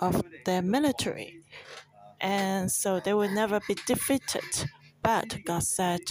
of 0.00 0.22
their 0.44 0.60
military. 0.60 1.40
And 2.20 2.70
so 2.70 3.00
they 3.00 3.14
would 3.14 3.32
never 3.32 3.60
be 3.66 3.76
defeated. 3.86 4.50
But 5.02 5.38
God 5.46 5.62
said, 5.62 6.02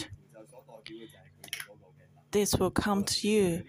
This 2.31 2.55
will 2.55 2.71
come 2.71 3.03
to 3.03 3.27
you 3.27 3.63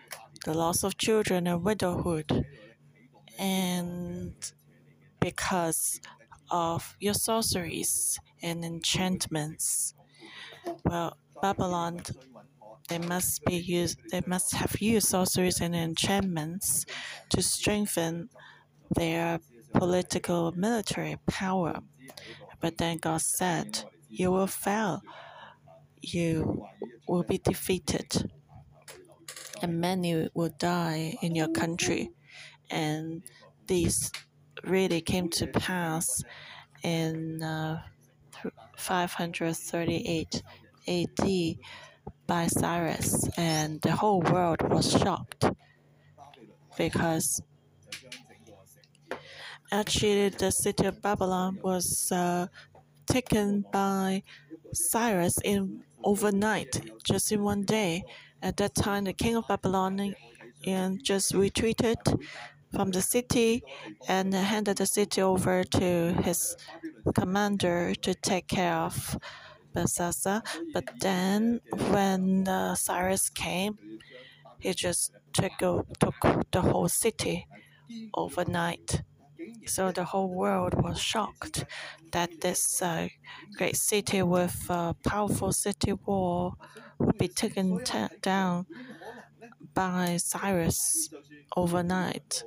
the 0.46 0.54
loss 0.54 0.82
of 0.84 0.96
children 0.96 1.46
and 1.46 1.62
widowhood. 1.62 2.46
And 3.38 4.34
because 5.20 6.00
of 6.50 6.96
your 7.00 7.14
sorceries 7.14 8.18
and 8.42 8.64
enchantments. 8.64 9.94
Well, 10.84 11.16
Babylon, 11.40 12.02
they 12.88 12.98
must 12.98 13.44
be 13.44 13.56
used. 13.56 13.98
They 14.10 14.22
must 14.26 14.54
have 14.54 14.80
used 14.80 15.08
sorceries 15.08 15.60
and 15.60 15.74
enchantments 15.74 16.84
to 17.30 17.42
strengthen 17.42 18.28
their 18.94 19.40
political 19.72 20.52
military 20.52 21.16
power. 21.26 21.80
But 22.60 22.78
then 22.78 22.98
God 22.98 23.22
said, 23.22 23.84
"You 24.08 24.30
will 24.30 24.46
fail. 24.46 25.02
You 26.00 26.66
will 27.08 27.22
be 27.22 27.38
defeated, 27.38 28.30
and 29.62 29.80
many 29.80 30.28
will 30.34 30.54
die 30.58 31.16
in 31.22 31.34
your 31.34 31.48
country." 31.48 32.10
And 32.72 33.22
these 33.66 34.10
really 34.64 35.00
came 35.00 35.28
to 35.28 35.46
pass 35.46 36.24
in 36.82 37.42
uh, 37.42 37.82
538 38.76 40.42
AD 40.88 41.56
by 42.26 42.46
Cyrus, 42.46 43.28
and 43.36 43.80
the 43.82 43.92
whole 43.92 44.20
world 44.22 44.62
was 44.62 44.90
shocked 44.90 45.44
because 46.76 47.42
actually 49.70 50.30
the 50.30 50.50
city 50.50 50.86
of 50.86 51.00
Babylon 51.02 51.58
was 51.62 52.10
uh, 52.10 52.46
taken 53.06 53.64
by 53.72 54.22
Cyrus 54.72 55.38
in 55.44 55.82
overnight, 56.04 56.80
just 57.04 57.32
in 57.32 57.42
one 57.42 57.64
day. 57.64 58.02
At 58.42 58.56
that 58.56 58.74
time, 58.74 59.04
the 59.04 59.12
king 59.12 59.36
of 59.36 59.46
Babylon 59.46 60.14
just 61.02 61.34
retreated 61.34 61.98
from 62.74 62.90
the 62.90 63.02
city 63.02 63.62
and 64.08 64.34
handed 64.34 64.78
the 64.78 64.86
city 64.86 65.22
over 65.22 65.64
to 65.64 66.12
his 66.24 66.56
commander 67.14 67.94
to 67.96 68.14
take 68.14 68.48
care 68.48 68.74
of 68.76 69.18
Belshazzar. 69.74 70.42
But 70.72 70.84
then, 71.00 71.60
when 71.90 72.48
uh, 72.48 72.74
Cyrus 72.74 73.28
came, 73.30 73.78
he 74.58 74.72
just 74.74 75.12
took, 75.32 75.52
took 75.98 76.16
the 76.52 76.62
whole 76.62 76.88
city 76.88 77.46
overnight. 78.14 79.02
So 79.66 79.92
the 79.92 80.04
whole 80.04 80.28
world 80.34 80.74
was 80.82 81.00
shocked 81.00 81.64
that 82.12 82.40
this 82.40 82.82
uh, 82.82 83.08
great 83.56 83.76
city 83.76 84.22
with 84.22 84.66
a 84.68 84.94
powerful 85.06 85.52
city 85.52 85.92
wall 85.92 86.56
would 86.98 87.18
be 87.18 87.28
taken 87.28 87.80
down 88.22 88.66
by 89.74 90.16
Cyrus 90.16 91.08
overnight. 91.56 92.44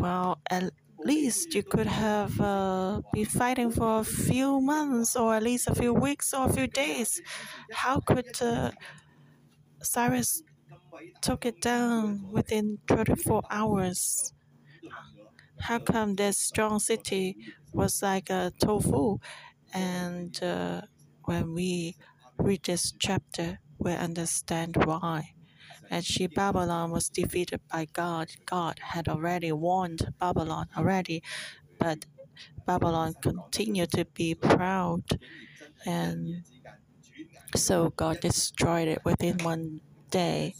Well, 0.00 0.40
at 0.50 0.72
least 1.04 1.54
you 1.54 1.62
could 1.62 1.86
have 1.86 2.40
uh, 2.40 3.02
been 3.12 3.26
fighting 3.26 3.70
for 3.70 4.00
a 4.00 4.04
few 4.04 4.60
months 4.60 5.14
or 5.16 5.34
at 5.34 5.42
least 5.42 5.68
a 5.68 5.74
few 5.74 5.94
weeks 5.94 6.32
or 6.34 6.46
a 6.48 6.52
few 6.52 6.66
days. 6.66 7.20
How 7.70 8.00
could 8.00 8.30
uh, 8.40 8.72
Cyrus 9.82 10.42
took 11.22 11.46
it 11.46 11.60
down 11.60 12.30
within 12.32 12.80
24 12.86 13.42
hours? 13.50 14.32
How 15.60 15.78
come 15.78 16.16
this 16.16 16.38
strong 16.38 16.80
city 16.80 17.36
was 17.72 18.02
like 18.02 18.30
a 18.30 18.52
tofu? 18.60 19.18
And 19.72 20.42
uh, 20.42 20.82
when 21.24 21.54
we 21.54 21.96
read 22.38 22.64
this 22.64 22.92
chapter, 22.98 23.60
we 23.78 23.92
understand 23.92 24.76
why. 24.84 25.34
Actually, 25.90 26.28
Babylon 26.28 26.90
was 26.90 27.08
defeated 27.08 27.60
by 27.72 27.86
God. 27.92 28.28
God 28.46 28.78
had 28.80 29.08
already 29.08 29.50
warned 29.52 30.14
Babylon 30.20 30.68
already, 30.76 31.22
but 31.78 32.06
Babylon 32.66 33.14
continued 33.20 33.90
to 33.92 34.04
be 34.04 34.34
proud, 34.34 35.02
and 35.84 36.44
so 37.56 37.90
God 37.90 38.20
destroyed 38.20 38.88
it 38.88 39.04
within 39.04 39.38
one 39.38 39.80
day. 40.10 40.54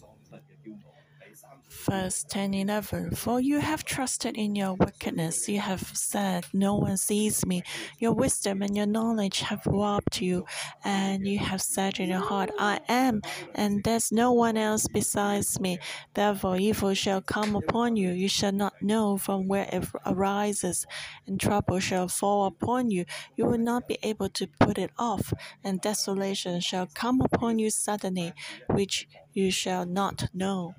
Verse 1.89 2.25
10 2.25 2.53
11 2.53 3.13
For 3.13 3.41
you 3.41 3.59
have 3.59 3.85
trusted 3.85 4.37
in 4.37 4.55
your 4.55 4.75
wickedness. 4.75 5.49
You 5.49 5.61
have 5.61 5.81
said, 5.97 6.45
No 6.53 6.75
one 6.75 6.99
sees 6.99 7.47
me. 7.47 7.63
Your 7.99 8.13
wisdom 8.13 8.61
and 8.61 8.77
your 8.77 8.87
knowledge 8.87 9.41
have 9.41 9.65
robbed 9.67 10.21
you. 10.21 10.45
And 10.85 11.27
you 11.27 11.39
have 11.39 11.63
said 11.63 11.99
in 11.99 12.11
your 12.11 12.21
heart, 12.21 12.51
I 12.59 12.81
am, 12.89 13.23
and 13.55 13.83
there's 13.83 14.13
no 14.13 14.31
one 14.33 14.59
else 14.59 14.87
besides 14.89 15.59
me. 15.59 15.79
Therefore, 16.13 16.57
evil 16.57 16.93
shall 16.93 17.23
come 17.23 17.57
upon 17.57 17.97
you. 17.97 18.11
You 18.11 18.29
shall 18.29 18.53
not 18.53 18.75
know 18.83 19.17
from 19.17 19.49
where 19.49 19.69
it 19.73 19.85
arises, 20.05 20.87
and 21.27 21.41
trouble 21.41 21.81
shall 21.81 22.09
fall 22.09 22.45
upon 22.47 22.91
you. 22.91 23.07
You 23.37 23.47
will 23.47 23.59
not 23.59 23.89
be 23.89 23.99
able 24.03 24.29
to 24.29 24.47
put 24.47 24.77
it 24.77 24.91
off, 24.99 25.33
and 25.65 25.81
desolation 25.81 26.61
shall 26.61 26.89
come 26.93 27.23
upon 27.23 27.59
you 27.59 27.71
suddenly, 27.71 28.35
which 28.69 29.09
you 29.33 29.51
shall 29.51 29.87
not 29.87 30.29
know. 30.35 30.75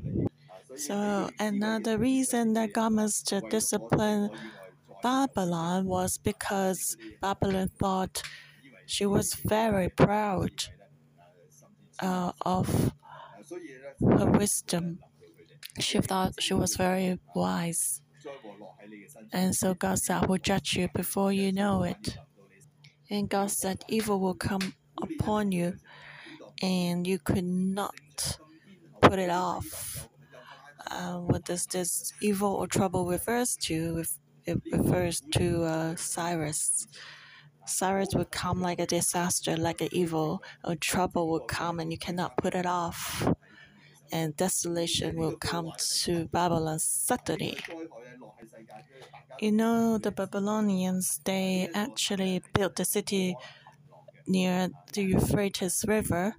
So 0.78 1.30
another 1.40 1.98
reason 1.98 2.54
that 2.54 2.74
God 2.74 2.94
must 2.94 3.34
discipline 3.50 4.30
Babylon 5.02 5.86
was 5.86 6.18
because 6.18 6.96
Babylon 7.22 7.70
thought 7.80 8.22
she 8.86 9.06
was 9.06 9.34
very 9.34 9.90
proud 9.90 10.52
uh, 12.00 12.32
of 12.42 12.94
her 14.02 14.26
wisdom. 14.32 15.00
She 15.80 16.00
thought 16.00 16.42
she 16.42 16.54
was 16.54 16.76
very 16.76 17.20
wise. 17.36 18.02
And 19.34 19.56
so 19.56 19.74
God 19.74 20.00
said, 20.00 20.24
I 20.24 20.26
will 20.26 20.38
judge 20.38 20.76
you 20.76 20.90
before 20.94 21.32
you 21.32 21.52
know 21.52 21.84
it. 21.84 22.18
And 23.10 23.30
God 23.30 23.52
said, 23.52 23.84
Evil 23.90 24.20
will 24.20 24.36
come 24.36 24.74
upon 25.02 25.52
you, 25.52 25.78
and 26.62 27.06
you 27.08 27.20
could 27.20 27.44
not 27.44 28.38
put 29.02 29.20
it 29.20 29.30
off 29.30 30.08
uh, 30.92 31.18
what 31.20 31.46
does 31.46 31.66
this 31.68 32.14
evil 32.22 32.54
or 32.54 32.68
trouble 32.68 33.06
refers 33.08 33.56
to? 33.58 34.04
It 34.46 34.62
refers 34.72 35.22
to 35.34 35.64
uh, 35.64 35.96
Cyrus. 35.96 36.88
Cyrus 37.66 38.10
would 38.16 38.32
come 38.32 38.62
like 38.62 38.80
a 38.80 38.86
disaster, 38.88 39.56
like 39.58 39.82
an 39.82 39.90
evil, 39.92 40.44
or 40.64 40.76
trouble 40.76 41.30
will 41.30 41.42
come 41.48 41.80
and 41.80 41.92
you 41.92 41.98
cannot 41.98 42.38
put 42.38 42.56
it 42.56 42.66
off. 42.66 43.28
And 44.12 44.36
desolation 44.36 45.16
will 45.18 45.38
come 45.38 45.72
to 46.04 46.28
Babylon 46.28 46.80
suddenly. 46.80 47.58
You 49.40 49.52
know, 49.52 49.98
the 49.98 50.12
Babylonians, 50.12 51.20
they 51.26 51.70
actually 51.74 52.42
built 52.54 52.76
the 52.76 52.86
city 52.86 53.36
near 54.28 54.70
the 54.94 55.04
Euphrates 55.04 55.86
River 55.88 56.36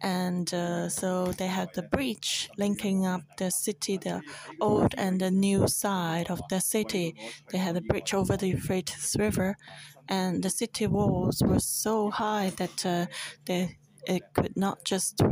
and 0.00 0.52
uh, 0.52 0.88
so 0.88 1.32
they 1.32 1.46
had 1.46 1.72
the 1.74 1.82
bridge 1.82 2.50
linking 2.58 3.06
up 3.06 3.22
the 3.38 3.50
city, 3.50 3.96
the 3.96 4.22
old 4.60 4.94
and 4.96 5.20
the 5.20 5.30
new 5.30 5.66
side 5.68 6.30
of 6.30 6.40
the 6.50 6.60
city. 6.60 7.14
They 7.50 7.58
had 7.58 7.76
a 7.76 7.80
bridge 7.80 8.12
over 8.14 8.36
the 8.36 8.48
Euphrates 8.48 9.16
River, 9.18 9.56
and 10.08 10.42
the 10.42 10.50
city 10.50 10.86
walls 10.86 11.42
were 11.44 11.60
so 11.60 12.10
high 12.10 12.50
that 12.56 12.84
uh, 12.86 13.06
they 13.46 13.78
it 14.06 14.22
could 14.34 14.56
not 14.56 14.84
just 14.84 15.22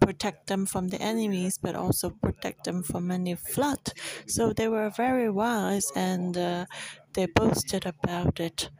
protect 0.00 0.46
them 0.48 0.66
from 0.66 0.88
the 0.88 1.00
enemies, 1.00 1.58
but 1.58 1.74
also 1.74 2.10
protect 2.10 2.64
them 2.64 2.82
from 2.82 3.10
any 3.10 3.34
flood. 3.34 3.92
So 4.26 4.52
they 4.52 4.68
were 4.68 4.90
very 4.90 5.30
wise, 5.30 5.90
and 5.94 6.36
uh, 6.36 6.66
they 7.14 7.26
boasted 7.26 7.86
about 7.86 8.40
it. 8.40 8.70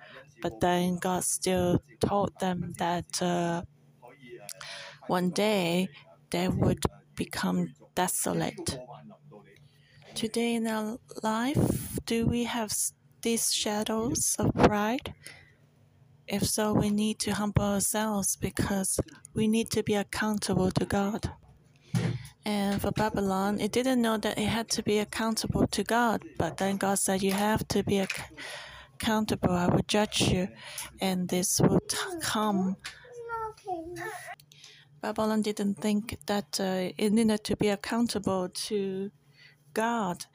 But 0.43 0.61
then 0.61 0.97
God 0.97 1.25
still 1.25 1.83
told 2.01 2.39
them 2.41 2.73
that 2.79 3.21
uh, 3.23 3.63
one 5.11 5.31
day 5.31 5.89
they 6.31 6.47
would 6.47 6.85
become 7.17 7.75
desolate. 7.97 8.79
Today 10.15 10.55
in 10.55 10.69
our 10.69 10.99
life, 11.25 11.99
do 12.07 12.27
we 12.27 12.45
have 12.45 12.73
these 13.23 13.53
shadows 13.53 14.37
of 14.39 14.55
pride? 14.55 15.13
If 16.29 16.45
so, 16.45 16.73
we 16.73 16.91
need 16.91 17.19
to 17.21 17.33
humble 17.33 17.65
ourselves 17.65 18.37
because 18.37 19.01
we 19.35 19.49
need 19.49 19.69
to 19.71 19.83
be 19.83 19.95
accountable 19.95 20.71
to 20.71 20.85
God. 20.87 21.29
And 22.45 22.81
for 22.81 22.93
Babylon, 22.93 23.59
it 23.59 23.73
didn't 23.73 24.01
know 24.01 24.17
that 24.17 24.39
it 24.39 24.47
had 24.47 24.69
to 24.77 24.83
be 24.85 24.99
accountable 25.01 25.67
to 25.67 25.83
God, 25.83 26.23
but 26.39 26.57
then 26.59 26.77
God 26.77 27.01
said, 27.01 27.21
You 27.21 27.33
have 27.33 27.67
to 27.69 27.83
be 27.83 27.99
accountable. 27.99 29.51
I 29.51 29.67
will 29.67 29.87
judge 29.89 30.21
you, 30.21 30.47
and 31.01 31.29
this 31.29 31.61
will 31.61 31.81
come 32.23 32.77
Babylon 35.03 35.43
didn't 35.43 35.77
think 35.77 36.19
that 36.27 36.61
uh, 36.61 36.93
it 36.99 37.13
needed 37.13 37.43
to 37.45 37.57
be 37.57 37.69
accountable 37.69 38.49
to 38.51 39.11
God. 39.73 40.27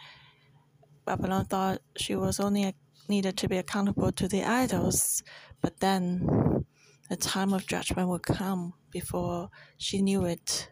Babylon 1.05 1.45
thought 1.45 1.81
she 1.97 2.15
was 2.15 2.39
only 2.39 2.75
needed 3.07 3.37
to 3.37 3.47
be 3.47 3.57
accountable 3.57 4.11
to 4.11 4.27
the 4.27 4.43
idols, 4.43 5.23
but 5.61 5.79
then 5.79 6.65
the 7.09 7.15
time 7.15 7.53
of 7.53 7.67
judgment 7.67 8.09
would 8.09 8.23
come 8.23 8.73
before 8.91 9.49
she 9.77 10.01
knew 10.01 10.25
it 10.25 10.71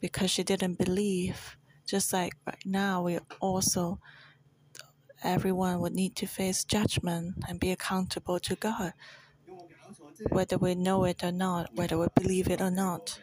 because 0.00 0.30
she 0.30 0.42
didn't 0.42 0.78
believe. 0.78 1.56
Just 1.86 2.12
like 2.12 2.32
right 2.46 2.66
now, 2.66 3.02
we 3.02 3.18
also 3.40 4.00
everyone 5.22 5.80
would 5.80 5.94
need 5.94 6.16
to 6.16 6.26
face 6.26 6.64
judgment 6.64 7.34
and 7.48 7.60
be 7.60 7.70
accountable 7.70 8.38
to 8.40 8.56
God, 8.56 8.92
whether 10.30 10.58
we 10.58 10.74
know 10.74 11.04
it 11.04 11.22
or 11.22 11.32
not, 11.32 11.70
whether 11.74 11.98
we 11.98 12.06
believe 12.14 12.48
it 12.48 12.60
or 12.60 12.70
not. 12.70 13.18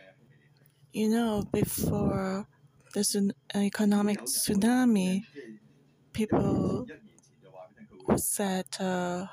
You 0.92 1.10
know, 1.10 1.44
before 1.52 2.48
the 2.94 3.34
economic 3.56 4.22
tsunami, 4.22 5.24
people 6.14 6.88
said 8.16 8.66
uh, 8.80 9.26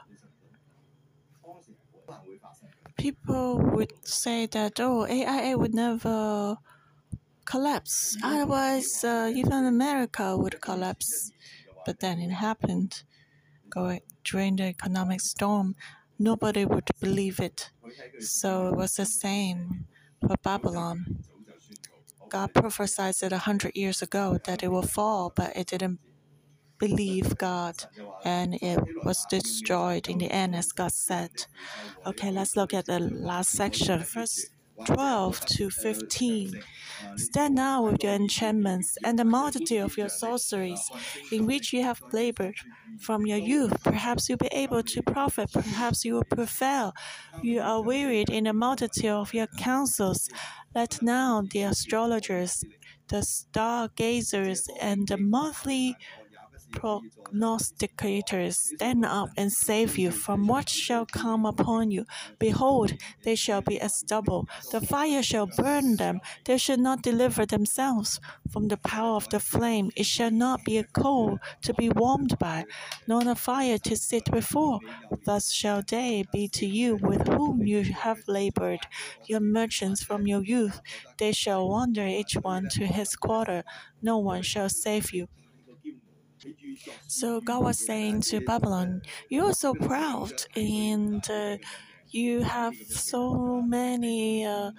people 2.97 3.59
would 3.59 3.93
say 4.07 4.47
that 4.47 4.81
oh 4.81 5.07
AIA 5.07 5.57
would 5.57 5.75
never 5.75 6.57
collapse. 7.45 8.17
Otherwise, 8.23 9.05
uh, 9.05 9.31
even 9.35 9.65
America 9.67 10.37
would 10.37 10.61
collapse. 10.61 11.31
But 11.85 12.01
then 12.01 12.19
it 12.21 12.31
happened. 12.31 13.03
Going 13.69 14.01
during 14.25 14.57
the 14.57 14.65
economic 14.65 15.21
storm, 15.21 15.77
nobody 16.19 16.65
would 16.65 16.89
believe 17.01 17.41
it. 17.41 17.71
So 18.21 18.69
it 18.69 18.77
was 18.77 18.97
the 18.97 19.07
same 19.07 19.87
for 20.21 20.37
Babylon. 20.43 21.25
God 22.29 22.55
prophesied 22.55 23.15
it 23.23 23.33
a 23.33 23.39
hundred 23.39 23.77
years 23.77 24.03
ago 24.03 24.39
that 24.45 24.63
it 24.63 24.69
will 24.69 24.83
fall, 24.83 25.33
but 25.35 25.57
it 25.57 25.67
didn't 25.69 26.01
believe 26.79 27.39
God 27.39 27.85
and 28.25 28.55
it 28.55 28.81
was 29.05 29.27
destroyed 29.27 30.09
in 30.09 30.19
the 30.19 30.31
end, 30.33 30.55
as 30.57 30.73
God 30.73 30.93
said. 30.93 31.47
Okay, 32.07 32.31
let's 32.31 32.57
look 32.57 32.75
at 32.75 32.87
the 32.87 33.01
last 33.01 33.51
section. 33.51 34.01
Verse 34.03 34.47
12 34.87 35.41
to 35.47 35.71
15. 35.71 36.63
Stand 37.17 37.55
now 37.55 37.83
with 37.83 38.03
your 38.03 38.13
enchantments 38.13 38.97
and 39.05 39.19
the 39.19 39.25
multitude 39.25 39.83
of 39.83 39.97
your 39.97 40.09
sorceries, 40.09 40.91
in 41.31 41.47
which 41.47 41.73
you 41.73 41.83
have 41.83 42.03
labored 42.13 42.57
from 43.01 43.27
your 43.27 43.39
youth. 43.39 43.83
Perhaps 43.83 44.29
you'll 44.29 44.39
be 44.39 44.49
able 44.53 44.83
to 44.83 45.03
profit, 45.03 45.53
perhaps 45.53 46.05
you 46.05 46.15
will 46.15 46.25
prevail. 46.25 46.93
You 47.43 47.61
are 47.61 47.83
wearied 47.83 48.31
in 48.31 48.45
the 48.45 48.53
multitude 48.53 49.11
of 49.11 49.35
your 49.35 49.49
counsels. 49.59 50.29
Let 50.75 51.03
now 51.03 51.43
the 51.51 51.63
astrologers, 51.63 52.65
the 53.09 53.23
stargazers, 53.23 54.67
and 54.81 55.07
the 55.07 55.19
monthly 55.19 55.97
prognosticators 56.73 58.55
stand 58.55 59.05
up 59.05 59.29
and 59.37 59.53
save 59.53 59.99
you 59.99 60.11
from 60.11 60.47
what 60.47 60.69
shall 60.69 61.07
come 61.07 61.45
upon 61.47 61.91
you. 61.91 62.05
Behold, 62.39 62.95
they 63.25 63.35
shall 63.35 63.61
be 63.61 63.81
as 63.81 63.95
stubble. 63.95 64.49
The 64.71 64.81
fire 64.81 65.23
shall 65.23 65.47
burn 65.47 65.97
them. 65.97 66.21
They 66.45 66.59
shall 66.59 66.79
not 66.79 67.03
deliver 67.03 67.47
themselves 67.47 68.21
from 68.51 68.69
the 68.69 68.77
power 68.79 69.17
of 69.17 69.29
the 69.29 69.41
flame. 69.41 69.91
It 69.97 70.07
shall 70.07 70.31
not 70.31 70.65
be 70.65 70.79
a 70.79 70.85
coal 70.85 71.39
to 71.63 71.75
be 71.75 71.91
warmed 71.91 72.39
by, 72.39 72.65
nor 73.07 73.29
a 73.29 73.35
fire 73.35 73.79
to 73.79 73.97
sit 73.97 74.31
before. 74.31 74.81
Thus 75.25 75.53
shall 75.53 75.83
they 75.87 76.25
be 76.33 76.49
to 76.49 76.67
you 76.67 76.97
with 76.97 77.27
whom 77.29 77.67
you 77.67 77.83
have 77.85 78.19
labored, 78.27 78.81
your 79.27 79.41
merchants 79.41 80.03
from 80.03 80.27
your 80.27 80.43
youth. 80.43 80.81
They 81.19 81.33
shall 81.33 81.69
wander 81.69 82.07
each 82.07 82.35
one 82.35 82.69
to 82.71 82.87
his 82.87 83.17
quarter. 83.17 83.65
No 84.01 84.19
one 84.19 84.43
shall 84.43 84.69
save 84.69 85.13
you. 85.13 85.29
So 87.07 87.41
God 87.41 87.63
was 87.63 87.79
saying 87.79 88.23
to 88.23 88.41
Babylon, 88.41 89.03
You 89.29 89.47
are 89.47 89.55
so 89.55 89.75
proud, 89.75 90.33
and 90.57 91.29
uh, 91.31 91.59
you 92.11 92.43
have 92.43 92.77
so 92.77 93.63
many 93.63 94.45
uh, 94.45 94.73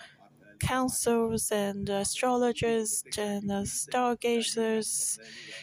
councils 0.60 1.52
and 1.52 1.90
astrologers 1.90 3.06
and 3.18 3.52
uh, 3.52 3.66
stargazers. 3.66 5.20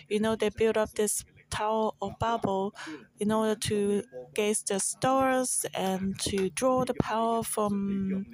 You 0.08 0.20
know, 0.20 0.36
they 0.36 0.50
built 0.50 0.76
up 0.76 0.94
this 0.94 1.24
Tower 1.50 1.92
of 2.02 2.18
Babel 2.20 2.74
in 3.18 3.32
order 3.32 3.56
to 3.56 4.02
gaze 4.34 4.62
the 4.62 4.80
stars 4.80 5.66
and 5.74 6.18
to 6.20 6.50
draw 6.50 6.84
the 6.84 6.94
power 6.94 7.42
from 7.42 8.26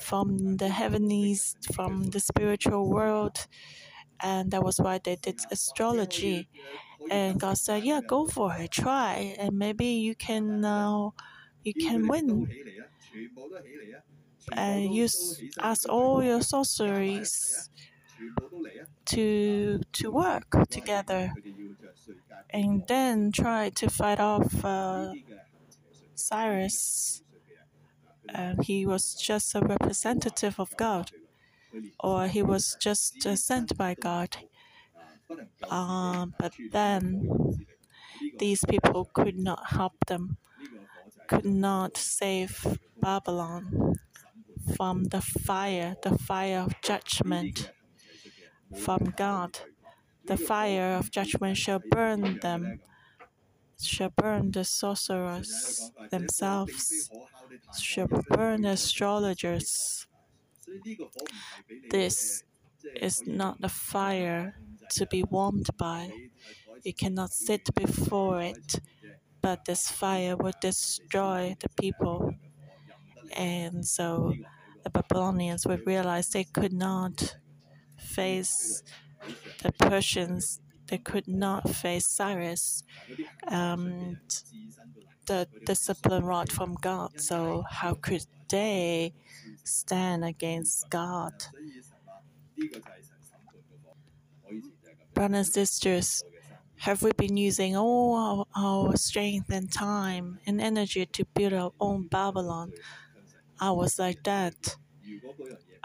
from 0.00 0.56
the 0.56 0.68
heavens, 0.68 1.56
from 1.74 2.04
the 2.04 2.20
spiritual 2.20 2.88
world. 2.88 3.46
And 4.22 4.50
that 4.52 4.62
was 4.64 4.78
why 4.78 4.98
they 5.02 5.16
did 5.16 5.40
astrology. 5.50 6.48
And 7.10 7.38
God 7.40 7.58
said, 7.58 7.82
"Yeah, 7.84 8.00
go 8.06 8.26
for 8.26 8.54
it, 8.56 8.70
try, 8.72 9.36
and 9.38 9.58
maybe 9.58 9.86
you 9.86 10.14
can 10.16 10.64
uh, 10.64 11.10
you 11.64 11.74
can 11.74 12.06
win." 12.08 12.48
And 14.52 14.92
use 14.94 15.42
ask 15.60 15.88
all 15.88 16.22
your 16.22 16.42
sorceries 16.42 17.70
to 19.06 19.80
to 19.92 20.10
work 20.10 20.46
together, 20.70 21.32
and 22.50 22.86
then 22.86 23.32
try 23.32 23.70
to 23.70 23.88
fight 23.88 24.20
off 24.20 24.64
uh, 24.64 25.12
Cyrus. 26.14 27.22
And 28.28 28.64
he 28.64 28.86
was 28.86 29.14
just 29.14 29.54
a 29.54 29.60
representative 29.60 30.58
of 30.60 30.76
God, 30.76 31.10
or 32.00 32.26
he 32.28 32.42
was 32.42 32.76
just 32.80 33.26
uh, 33.26 33.36
sent 33.36 33.76
by 33.76 33.94
God. 33.94 34.36
Uh, 35.70 36.26
but 36.38 36.52
then 36.72 37.28
these 38.38 38.64
people 38.68 39.10
could 39.12 39.38
not 39.38 39.68
help 39.70 39.94
them, 40.06 40.36
could 41.26 41.44
not 41.44 41.96
save 41.96 42.78
Babylon 43.00 43.94
from 44.76 45.04
the 45.04 45.20
fire, 45.20 45.96
the 46.02 46.16
fire 46.18 46.60
of 46.60 46.80
judgment 46.82 47.70
from 48.76 49.14
God. 49.16 49.60
The 50.26 50.36
fire 50.36 50.96
of 50.96 51.10
judgment 51.10 51.56
shall 51.56 51.80
burn 51.90 52.38
them, 52.40 52.80
shall 53.80 54.10
burn 54.10 54.50
the 54.50 54.64
sorcerers 54.64 55.90
themselves, 56.10 57.10
shall 57.80 58.08
burn 58.28 58.64
astrologers. 58.64 60.07
This 61.90 62.44
is 63.00 63.26
not 63.26 63.58
a 63.62 63.68
fire 63.68 64.54
to 64.90 65.06
be 65.06 65.22
warmed 65.24 65.68
by. 65.76 66.10
You 66.84 66.94
cannot 66.94 67.32
sit 67.32 67.74
before 67.74 68.40
it, 68.42 68.80
but 69.42 69.64
this 69.64 69.90
fire 69.90 70.36
will 70.36 70.54
destroy 70.60 71.56
the 71.60 71.68
people. 71.80 72.34
And 73.36 73.86
so 73.86 74.34
the 74.82 74.90
Babylonians 74.90 75.66
would 75.66 75.86
realize 75.86 76.30
they 76.30 76.44
could 76.44 76.72
not 76.72 77.36
face 77.98 78.82
the 79.62 79.72
Persians, 79.72 80.60
they 80.88 80.98
could 80.98 81.28
not 81.28 81.68
face 81.70 82.06
Cyrus, 82.06 82.82
um, 83.48 84.18
the 85.26 85.48
discipline 85.66 86.24
rod 86.24 86.50
from 86.50 86.74
God. 86.74 87.20
So, 87.20 87.64
how 87.68 87.94
could 87.94 88.24
they 88.48 89.14
stand 89.68 90.24
against 90.24 90.88
God? 90.90 91.32
Brothers 95.14 95.38
and 95.38 95.46
sisters, 95.46 96.24
have 96.78 97.02
we 97.02 97.12
been 97.12 97.36
using 97.36 97.76
all 97.76 98.48
our, 98.56 98.96
strength 98.96 99.50
and 99.50 99.70
time 99.70 100.38
and 100.46 100.60
energy 100.60 101.06
to 101.06 101.24
build 101.34 101.52
our 101.52 101.72
own 101.80 102.06
Babylon? 102.06 102.72
I 103.60 103.70
was 103.72 103.98
like 103.98 104.22
that. 104.24 104.76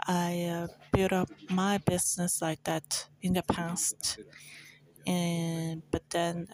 I 0.06 0.44
uh, 0.44 0.66
built 0.92 1.12
up 1.12 1.30
my 1.50 1.78
business 1.78 2.42
like 2.42 2.62
that 2.64 3.08
in 3.22 3.32
the 3.32 3.42
past, 3.42 4.18
and 5.06 5.82
but 5.90 6.08
then 6.10 6.48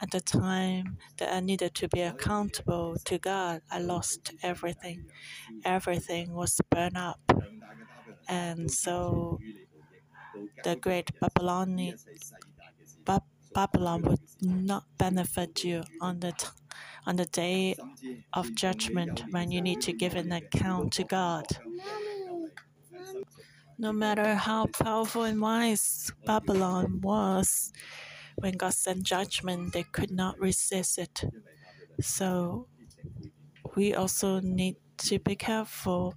at 0.00 0.10
the 0.10 0.20
time 0.20 0.98
that 1.18 1.32
I 1.32 1.40
needed 1.40 1.74
to 1.76 1.88
be 1.88 2.00
accountable 2.02 2.96
to 3.04 3.18
God, 3.18 3.62
I 3.70 3.78
lost 3.80 4.32
everything. 4.42 5.06
Everything 5.64 6.32
was 6.32 6.60
burned 6.70 6.96
up, 6.96 7.20
and 8.28 8.70
so 8.70 9.38
the 10.64 10.76
great 10.76 11.10
Babylonian 11.20 11.98
Babylon 13.52 14.02
would 14.02 14.20
not 14.40 14.84
benefit 14.96 15.64
you 15.64 15.82
on 16.00 16.20
the 16.20 16.32
t- 16.32 16.46
on 17.06 17.16
the 17.16 17.26
day 17.26 17.76
of 18.32 18.54
judgment 18.54 19.24
when 19.30 19.50
you 19.50 19.60
need 19.60 19.80
to 19.82 19.92
give 19.92 20.14
an 20.14 20.32
account 20.32 20.92
to 20.94 21.04
God. 21.04 21.46
No 23.78 23.92
matter 23.92 24.34
how 24.36 24.66
powerful 24.66 25.24
and 25.24 25.40
wise 25.40 26.12
Babylon 26.24 27.00
was, 27.00 27.72
when 28.40 28.54
God 28.54 28.74
sent 28.74 29.02
judgment, 29.02 29.72
they 29.72 29.84
could 29.84 30.10
not 30.10 30.38
resist 30.38 30.98
it. 30.98 31.24
So 32.00 32.66
we 33.76 33.94
also 33.94 34.40
need 34.40 34.76
to 34.98 35.18
be 35.18 35.36
careful 35.36 36.14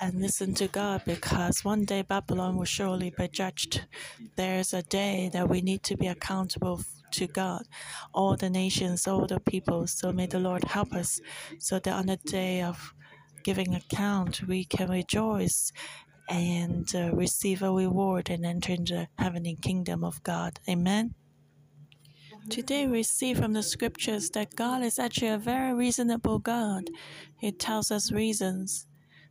and 0.00 0.20
listen 0.20 0.54
to 0.54 0.68
God 0.68 1.02
because 1.04 1.64
one 1.64 1.84
day 1.84 2.02
Babylon 2.02 2.56
will 2.56 2.64
surely 2.64 3.12
be 3.16 3.28
judged. 3.28 3.86
There's 4.36 4.72
a 4.72 4.82
day 4.82 5.30
that 5.32 5.48
we 5.48 5.60
need 5.60 5.82
to 5.84 5.96
be 5.96 6.06
accountable 6.06 6.82
to 7.12 7.26
God, 7.26 7.62
all 8.12 8.36
the 8.36 8.50
nations, 8.50 9.08
all 9.08 9.26
the 9.26 9.40
people. 9.40 9.86
So 9.86 10.12
may 10.12 10.26
the 10.26 10.38
Lord 10.38 10.64
help 10.64 10.92
us 10.92 11.20
so 11.58 11.78
that 11.78 11.92
on 11.92 12.06
the 12.06 12.16
day 12.16 12.62
of 12.62 12.94
giving 13.42 13.74
account, 13.74 14.42
we 14.46 14.64
can 14.64 14.90
rejoice 14.90 15.72
and 16.28 16.94
uh, 16.94 17.10
receive 17.14 17.62
a 17.62 17.72
reward 17.72 18.30
and 18.30 18.44
enter 18.44 18.72
into 18.72 18.94
the 18.94 19.08
heavenly 19.18 19.56
kingdom 19.60 20.04
of 20.04 20.22
God. 20.22 20.60
Amen. 20.68 21.14
Today 22.48 22.86
we 22.86 23.02
see 23.02 23.34
from 23.34 23.52
the 23.52 23.62
scriptures 23.62 24.30
that 24.30 24.56
God 24.56 24.82
is 24.82 24.98
actually 24.98 25.28
a 25.28 25.38
very 25.38 25.74
reasonable 25.74 26.38
God. 26.38 26.88
He 27.36 27.52
tells 27.52 27.90
us 27.90 28.10
reasons. 28.10 28.86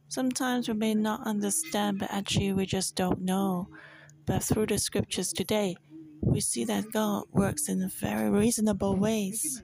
Sometimes 0.08 0.68
we 0.68 0.76
may 0.76 0.94
not 0.94 1.26
understand, 1.26 1.98
but 2.00 2.12
actually 2.12 2.54
we 2.54 2.68
just 2.68 2.96
don't 2.96 3.22
know. 3.22 3.70
But 4.28 4.44
through 4.44 4.68
the 4.68 4.78
scriptures 4.78 5.34
today, 5.34 5.78
we 6.22 6.42
see 6.42 6.64
that 6.66 6.92
God 6.92 7.24
works 7.32 7.70
in 7.70 7.90
very 7.90 8.30
reasonable 8.30 8.96
ways. 8.96 9.64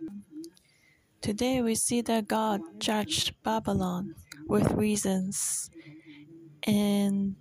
Today 1.22 1.62
we 1.62 1.76
see 1.76 2.02
that 2.02 2.28
God 2.28 2.62
judged 2.80 3.36
Babylon 3.44 4.16
with 4.48 4.72
reasons. 4.72 5.70
And 6.64 7.36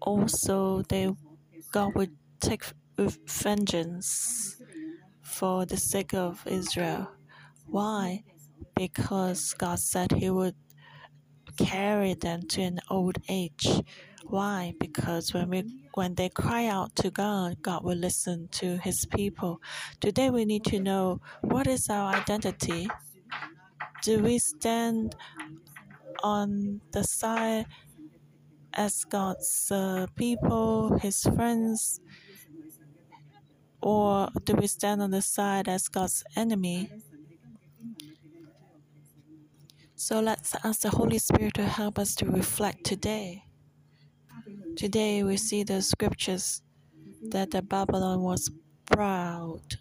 also 0.00 0.82
they 0.88 1.10
God 1.72 1.94
would 1.94 2.16
take 2.40 2.64
vengeance 2.98 4.60
for 5.22 5.64
the 5.66 5.76
sake 5.76 6.14
of 6.14 6.46
Israel. 6.46 7.08
Why? 7.66 8.24
Because 8.74 9.54
God 9.54 9.78
said 9.78 10.12
He 10.12 10.30
would 10.30 10.54
carry 11.58 12.14
them 12.14 12.42
to 12.48 12.62
an 12.62 12.80
old 12.90 13.18
age. 13.28 13.68
Why? 14.24 14.74
Because 14.78 15.32
when 15.32 15.50
we 15.50 15.64
when 15.94 16.14
they 16.14 16.28
cry 16.28 16.66
out 16.66 16.94
to 16.96 17.10
God, 17.10 17.62
God 17.62 17.84
will 17.84 17.96
listen 17.96 18.48
to 18.52 18.78
His 18.78 19.06
people. 19.06 19.60
Today 20.00 20.30
we 20.30 20.44
need 20.44 20.64
to 20.64 20.80
know 20.80 21.20
what 21.42 21.66
is 21.66 21.88
our 21.88 22.14
identity. 22.14 22.88
Do 24.02 24.22
we 24.22 24.38
stand 24.38 25.14
on 26.22 26.80
the 26.92 27.04
side 27.04 27.66
as 28.74 29.04
God's 29.04 29.70
uh, 29.72 30.06
people, 30.14 30.98
His 30.98 31.22
friends, 31.22 32.00
or 33.80 34.28
do 34.44 34.54
we 34.54 34.66
stand 34.66 35.02
on 35.02 35.10
the 35.10 35.22
side 35.22 35.68
as 35.68 35.88
God's 35.88 36.24
enemy? 36.36 36.90
So 39.94 40.20
let's 40.20 40.54
ask 40.64 40.80
the 40.82 40.90
Holy 40.90 41.18
Spirit 41.18 41.54
to 41.54 41.64
help 41.64 41.98
us 41.98 42.14
to 42.16 42.26
reflect 42.26 42.84
today. 42.84 43.44
Today 44.76 45.24
we 45.24 45.36
see 45.36 45.64
the 45.64 45.82
scriptures 45.82 46.62
that 47.30 47.50
the 47.50 47.62
Babylon 47.62 48.22
was 48.22 48.50
proud 48.86 49.76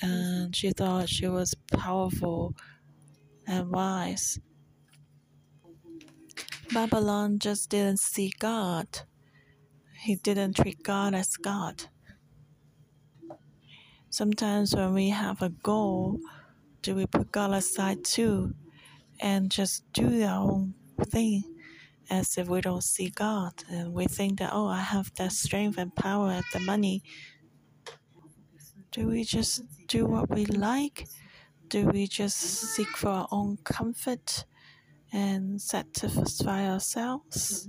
and 0.00 0.54
she 0.54 0.70
thought 0.70 1.08
she 1.08 1.26
was 1.26 1.54
powerful 1.72 2.54
and 3.46 3.70
wise. 3.70 4.38
Babylon 6.72 7.38
just 7.38 7.70
didn't 7.70 7.98
see 7.98 8.32
God. 8.38 8.86
He 10.02 10.16
didn't 10.16 10.56
treat 10.56 10.82
God 10.82 11.14
as 11.14 11.36
God. 11.36 11.86
Sometimes 14.10 14.74
when 14.74 14.94
we 14.94 15.10
have 15.10 15.42
a 15.42 15.50
goal, 15.50 16.18
do 16.82 16.94
we 16.94 17.06
put 17.06 17.30
God 17.30 17.52
aside 17.52 18.04
too 18.04 18.54
and 19.20 19.50
just 19.50 19.84
do 19.92 20.24
our 20.24 20.50
own 20.50 20.74
thing 21.02 21.42
as 22.08 22.38
if 22.38 22.48
we 22.48 22.62
don't 22.62 22.82
see 22.82 23.10
God 23.10 23.52
and 23.70 23.92
we 23.92 24.06
think 24.06 24.38
that, 24.38 24.50
oh, 24.52 24.66
I 24.66 24.80
have 24.80 25.12
that 25.16 25.32
strength 25.32 25.76
and 25.76 25.94
power 25.94 26.30
and 26.30 26.44
the 26.52 26.60
money. 26.60 27.02
Do 28.92 29.08
we 29.08 29.24
just 29.24 29.62
do 29.86 30.06
what 30.06 30.30
we 30.30 30.46
like? 30.46 31.06
Do 31.68 31.86
we 31.86 32.06
just 32.06 32.38
seek 32.38 32.96
for 32.96 33.10
our 33.10 33.28
own 33.30 33.58
comfort 33.62 34.46
and 35.12 35.60
satisfy 35.60 36.66
ourselves? 36.66 37.68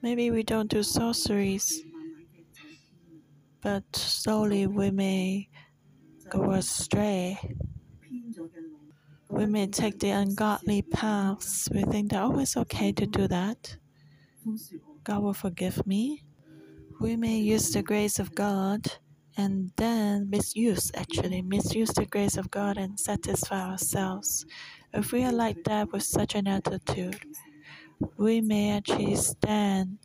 Maybe 0.00 0.30
we 0.30 0.42
don't 0.42 0.70
do 0.70 0.82
sorceries 0.82 1.82
but 3.62 3.84
slowly 3.94 4.66
we 4.66 4.90
may 4.90 5.48
go 6.30 6.52
astray. 6.52 7.38
We 9.28 9.46
may 9.46 9.66
take 9.66 9.98
the 9.98 10.10
ungodly 10.10 10.82
paths. 10.82 11.68
We 11.72 11.82
think 11.84 12.10
that, 12.12 12.22
oh, 12.22 12.38
it's 12.38 12.56
okay 12.56 12.92
to 12.92 13.06
do 13.06 13.28
that. 13.28 13.76
God 15.04 15.22
will 15.22 15.34
forgive 15.34 15.86
me. 15.86 16.22
We 17.00 17.16
may 17.16 17.38
use 17.38 17.70
the 17.70 17.82
grace 17.82 18.18
of 18.18 18.34
God 18.34 18.86
and 19.36 19.70
then 19.76 20.30
misuse, 20.30 20.90
actually, 20.94 21.42
misuse 21.42 21.90
the 21.90 22.06
grace 22.06 22.36
of 22.36 22.50
God 22.50 22.78
and 22.78 22.98
satisfy 22.98 23.70
ourselves. 23.70 24.46
If 24.94 25.12
we 25.12 25.24
are 25.24 25.32
like 25.32 25.62
that 25.64 25.92
with 25.92 26.04
such 26.04 26.34
an 26.34 26.46
attitude, 26.46 27.20
we 28.16 28.40
may 28.40 28.70
actually 28.70 29.16
stand 29.16 29.98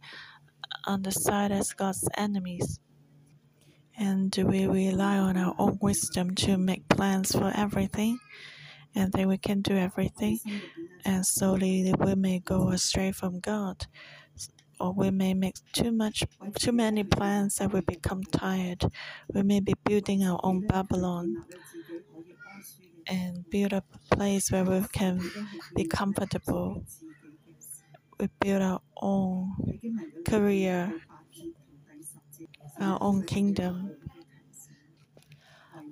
on 0.86 1.02
the 1.04 1.12
side 1.12 1.52
as 1.52 1.72
God's 1.74 2.08
enemies. 2.18 2.80
And 4.02 4.36
we 4.36 4.66
rely 4.66 5.20
on 5.20 5.38
our 5.38 5.54
own 5.60 5.78
wisdom 5.80 6.34
to 6.44 6.58
make 6.58 6.90
plans 6.90 7.34
for 7.34 7.52
everything? 7.56 8.18
And 8.96 9.14
then 9.14 9.28
we 9.28 9.38
can 9.38 9.62
do 9.62 9.76
everything. 9.78 10.40
And 11.06 11.24
slowly 11.24 11.94
we 12.00 12.16
may 12.16 12.40
go 12.40 12.70
astray 12.70 13.12
from 13.12 13.40
God. 13.40 13.86
Or 14.80 14.92
we 14.92 15.12
may 15.12 15.36
make 15.36 15.54
too 15.72 15.92
much 15.92 16.24
too 16.56 16.72
many 16.72 17.04
plans 17.04 17.58
that 17.58 17.72
we 17.72 17.82
become 17.82 18.24
tired. 18.24 18.84
We 19.32 19.44
may 19.44 19.60
be 19.60 19.76
building 19.86 20.24
our 20.24 20.40
own 20.42 20.66
Babylon 20.66 21.46
and 23.06 23.48
build 23.52 23.74
a 23.74 23.84
place 24.10 24.50
where 24.52 24.64
we 24.66 24.82
can 24.92 25.22
be 25.76 25.86
comfortable. 25.86 26.84
We 28.20 28.30
build 28.40 28.64
our 28.64 28.82
own 29.00 29.54
career 30.26 30.92
our 32.80 32.98
own 33.02 33.24
kingdom. 33.24 33.96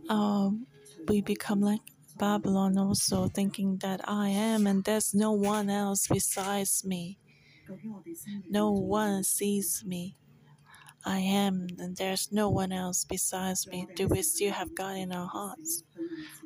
Um, 0.10 0.68
we 1.08 1.22
become 1.22 1.62
like 1.62 1.82
Babylon 2.18 2.78
also, 2.78 3.28
thinking 3.28 3.78
that 3.78 4.02
I 4.08 4.30
am 4.30 4.68
and 4.68 4.84
there's 4.84 5.14
no 5.14 5.32
one 5.32 5.70
else 5.70 6.08
besides 6.08 6.84
me. 6.86 7.20
No 8.50 8.72
one 8.72 9.24
sees 9.24 9.84
me. 9.86 10.16
I 11.06 11.20
am, 11.20 11.68
and 11.80 11.96
there's 11.96 12.32
no 12.32 12.50
one 12.50 12.72
else 12.72 13.06
besides 13.06 13.68
me. 13.68 13.88
Do 13.96 14.08
we 14.08 14.22
still 14.22 14.52
have 14.52 14.76
God 14.76 14.98
in 14.98 15.14
our 15.14 15.28
hearts? 15.28 15.84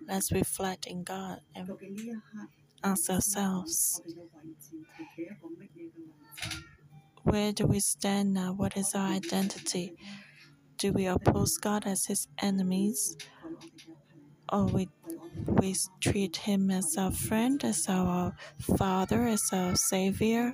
Let's 0.08 0.32
reflect 0.32 0.86
in 0.86 1.04
God 1.04 1.40
and 1.56 1.72
ask 2.84 3.10
ourselves 3.10 4.02
where 7.24 7.52
do 7.52 7.66
we 7.66 7.80
stand 7.80 8.34
now? 8.34 8.54
What 8.54 8.78
is 8.78 8.94
our 8.96 9.08
identity? 9.08 9.96
Do 10.78 10.92
we 10.92 11.06
oppose 11.08 11.58
God 11.58 11.86
as 11.86 12.06
his 12.06 12.28
enemies? 12.42 13.18
Or 14.52 14.66
we, 14.66 14.90
we 15.48 15.76
treat 16.02 16.36
him 16.36 16.70
as 16.70 16.98
our 16.98 17.12
friend, 17.12 17.64
as 17.64 17.88
our 17.88 18.36
father, 18.78 19.24
as 19.24 19.50
our 19.54 19.76
savior? 19.76 20.52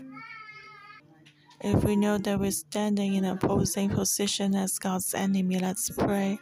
If 1.62 1.84
we 1.84 1.95
know 1.95 2.17
that 2.19 2.39
we're 2.39 2.51
standing 2.51 3.15
in 3.15 3.25
opposing 3.25 3.89
position 3.89 4.55
as 4.55 4.79
God's 4.79 5.13
enemy, 5.13 5.60
let's 5.60 5.89
pray. 5.89 6.39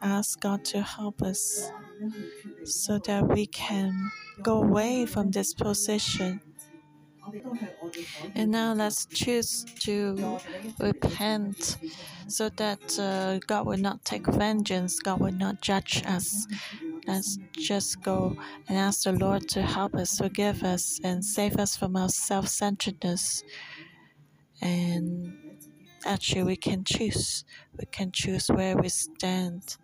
Ask 0.00 0.40
God 0.40 0.64
to 0.66 0.82
help 0.82 1.22
us 1.22 1.70
so 2.64 2.98
that 3.06 3.28
we 3.28 3.46
can 3.46 4.10
go 4.42 4.62
away 4.62 5.06
from 5.06 5.30
this 5.30 5.54
position 5.54 6.40
and 8.34 8.50
now 8.50 8.72
let's 8.72 9.06
choose 9.06 9.64
to 9.80 10.38
repent 10.78 11.78
so 12.28 12.48
that 12.50 12.98
uh, 12.98 13.38
God 13.46 13.66
will 13.66 13.78
not 13.78 14.04
take 14.04 14.26
vengeance, 14.26 14.98
God 15.00 15.20
will 15.20 15.32
not 15.32 15.60
judge 15.60 16.02
us. 16.06 16.46
Let's 17.06 17.38
just 17.58 18.00
go 18.02 18.36
and 18.68 18.78
ask 18.78 19.02
the 19.02 19.12
Lord 19.12 19.48
to 19.48 19.62
help 19.62 19.94
us, 19.94 20.18
forgive 20.18 20.62
us, 20.62 21.00
and 21.02 21.24
save 21.24 21.56
us 21.58 21.76
from 21.76 21.96
our 21.96 22.08
self 22.08 22.48
centeredness. 22.48 23.42
And 24.60 25.34
actually, 26.06 26.44
we 26.44 26.56
can 26.56 26.84
choose. 26.84 27.44
We 27.76 27.86
can 27.86 28.12
choose 28.12 28.48
where 28.48 28.76
we 28.76 28.88
stand. 28.88 29.76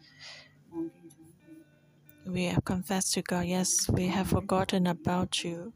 We 2.24 2.44
have 2.44 2.64
confessed 2.64 3.14
to 3.14 3.22
God, 3.22 3.46
yes, 3.46 3.88
we 3.88 4.06
have 4.08 4.28
forgotten 4.28 4.86
about 4.86 5.42
you 5.42 5.72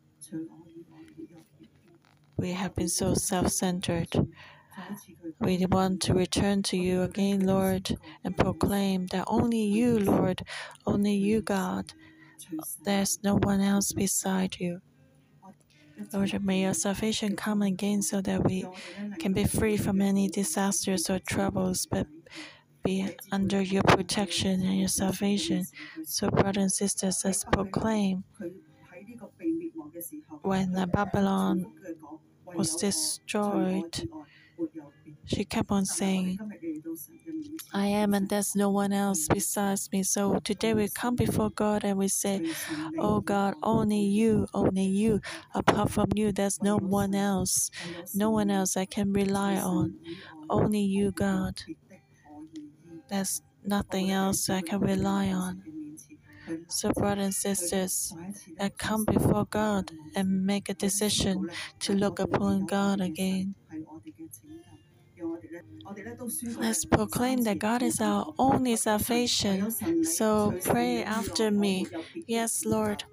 we 2.42 2.50
have 2.50 2.74
been 2.74 2.88
so 2.88 3.14
self 3.14 3.48
centered. 3.48 4.08
We 5.38 5.64
want 5.66 6.02
to 6.02 6.14
return 6.14 6.64
to 6.64 6.76
you 6.76 7.02
again, 7.02 7.46
Lord, 7.46 7.96
and 8.24 8.36
proclaim 8.36 9.06
that 9.12 9.24
only 9.28 9.62
you, 9.62 10.00
Lord, 10.00 10.42
only 10.84 11.14
you, 11.14 11.40
God, 11.40 11.92
there's 12.84 13.20
no 13.22 13.36
one 13.36 13.60
else 13.60 13.92
beside 13.92 14.56
you. 14.58 14.80
Lord, 16.12 16.44
may 16.44 16.62
your 16.62 16.74
salvation 16.74 17.36
come 17.36 17.62
again 17.62 18.02
so 18.02 18.20
that 18.22 18.42
we 18.44 18.66
can 19.20 19.32
be 19.32 19.44
free 19.44 19.76
from 19.76 20.00
any 20.02 20.28
disasters 20.28 21.08
or 21.08 21.20
troubles, 21.20 21.86
but 21.88 22.08
be 22.84 23.08
under 23.30 23.62
your 23.62 23.84
protection 23.84 24.62
and 24.62 24.80
your 24.80 24.88
salvation. 24.88 25.64
So, 26.04 26.28
brothers 26.28 26.62
and 26.62 26.72
sisters, 26.72 27.22
let's 27.24 27.44
proclaim 27.44 28.24
when 30.42 30.72
Babylon 30.92 31.66
was 32.56 32.76
destroyed, 32.76 34.08
she 35.24 35.44
kept 35.44 35.70
on 35.70 35.84
saying, 35.84 36.38
I 37.74 37.86
am, 37.86 38.14
and 38.14 38.28
there's 38.28 38.54
no 38.54 38.70
one 38.70 38.92
else 38.92 39.26
besides 39.28 39.88
me. 39.92 40.02
So 40.02 40.38
today 40.44 40.74
we 40.74 40.88
come 40.88 41.16
before 41.16 41.50
God 41.50 41.84
and 41.84 41.98
we 41.98 42.08
say, 42.08 42.42
Oh 42.98 43.20
God, 43.20 43.54
only 43.62 44.00
you, 44.00 44.46
only 44.54 44.84
you. 44.84 45.20
Apart 45.54 45.90
from 45.90 46.08
you, 46.14 46.32
there's 46.32 46.62
no 46.62 46.76
one 46.78 47.14
else, 47.14 47.70
no 48.14 48.30
one 48.30 48.50
else 48.50 48.76
I 48.76 48.84
can 48.86 49.12
rely 49.12 49.56
on. 49.56 49.96
Only 50.50 50.80
you, 50.80 51.12
God. 51.12 51.60
There's 53.08 53.42
nothing 53.64 54.10
else 54.10 54.50
I 54.50 54.60
can 54.62 54.80
rely 54.80 55.28
on. 55.32 55.62
So, 56.68 56.90
brothers 56.92 57.24
and 57.24 57.34
sisters, 57.34 58.12
I 58.60 58.70
come 58.70 59.04
before 59.04 59.46
God 59.46 59.90
and 60.14 60.44
make 60.46 60.68
a 60.68 60.74
decision 60.74 61.48
to 61.80 61.92
look 61.94 62.18
upon 62.18 62.66
God 62.66 63.00
again. 63.00 63.54
Let's 66.58 66.84
proclaim 66.84 67.42
that 67.42 67.58
God 67.58 67.82
is 67.82 68.00
our 68.00 68.32
only 68.38 68.76
salvation. 68.76 69.70
So 70.04 70.54
pray 70.64 71.02
after 71.04 71.50
me. 71.50 71.86
Yes, 72.26 72.64
Lord. 72.64 73.04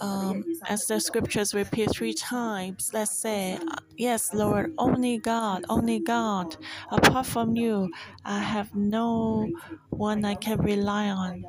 Um, 0.00 0.44
as 0.68 0.86
the 0.86 1.00
scriptures 1.00 1.54
repeat 1.54 1.90
three 1.92 2.14
times, 2.14 2.90
let's 2.92 3.16
say, 3.20 3.58
Yes, 3.96 4.32
Lord, 4.32 4.72
only 4.78 5.18
God, 5.18 5.64
only 5.68 6.00
God. 6.00 6.56
Apart 6.90 7.26
from 7.26 7.56
you, 7.56 7.90
I 8.24 8.38
have 8.40 8.74
no 8.74 9.50
one 9.90 10.24
I 10.24 10.34
can 10.36 10.58
rely 10.58 11.08
on. 11.10 11.44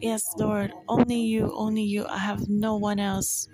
Yes, 0.00 0.34
Lord, 0.38 0.72
only 0.88 1.20
you, 1.20 1.52
only 1.54 1.82
you. 1.82 2.06
I 2.06 2.18
have 2.18 2.48
no 2.48 2.76
one 2.76 2.98
else 2.98 3.48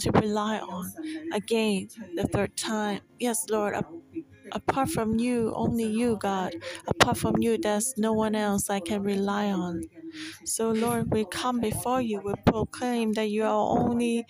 to 0.00 0.10
rely 0.12 0.58
on. 0.58 0.94
Again, 1.32 1.88
the 2.16 2.24
third 2.24 2.56
time, 2.56 3.00
Yes, 3.18 3.46
Lord, 3.50 3.74
apart 4.52 4.90
from 4.90 5.18
you, 5.18 5.52
only 5.54 5.86
you, 5.86 6.16
God. 6.16 6.56
Apart 6.86 7.18
from 7.18 7.36
you, 7.40 7.58
there's 7.58 7.94
no 7.96 8.12
one 8.14 8.34
else 8.34 8.70
I 8.70 8.80
can 8.80 9.02
rely 9.02 9.50
on. 9.52 9.82
So, 10.44 10.70
Lord, 10.72 11.12
we 11.12 11.24
come 11.26 11.60
before 11.60 12.00
you. 12.02 12.20
We 12.20 12.34
proclaim 12.46 13.12
that 13.14 13.30
you 13.30 13.44
are 13.44 13.78
only 13.80 14.26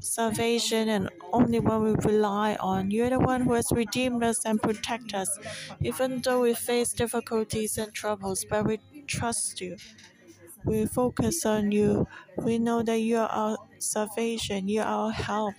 salvation 0.00 0.88
and 0.88 1.08
only 1.32 1.60
one 1.60 1.82
we 1.82 1.94
rely 2.04 2.56
on. 2.60 2.90
You're 2.90 3.10
the 3.10 3.20
one 3.20 3.42
who 3.42 3.54
has 3.54 3.68
redeemed 3.72 4.22
us 4.22 4.44
and 4.44 4.60
protect 4.62 5.14
us, 5.14 5.38
even 5.82 6.20
though 6.22 6.40
we 6.40 6.54
face 6.54 6.92
difficulties 6.92 7.78
and 7.78 7.92
troubles, 7.92 8.44
but 8.48 8.66
we 8.66 8.78
trust 9.18 9.60
you. 9.60 9.76
We 10.64 10.86
focus 10.86 11.44
on 11.44 11.72
you. 11.72 12.06
We 12.36 12.58
know 12.58 12.82
that 12.82 13.00
you 13.00 13.18
are 13.18 13.28
our 13.28 13.56
salvation, 13.78 14.68
you 14.68 14.80
are 14.80 14.86
our 14.86 15.12
help. 15.12 15.54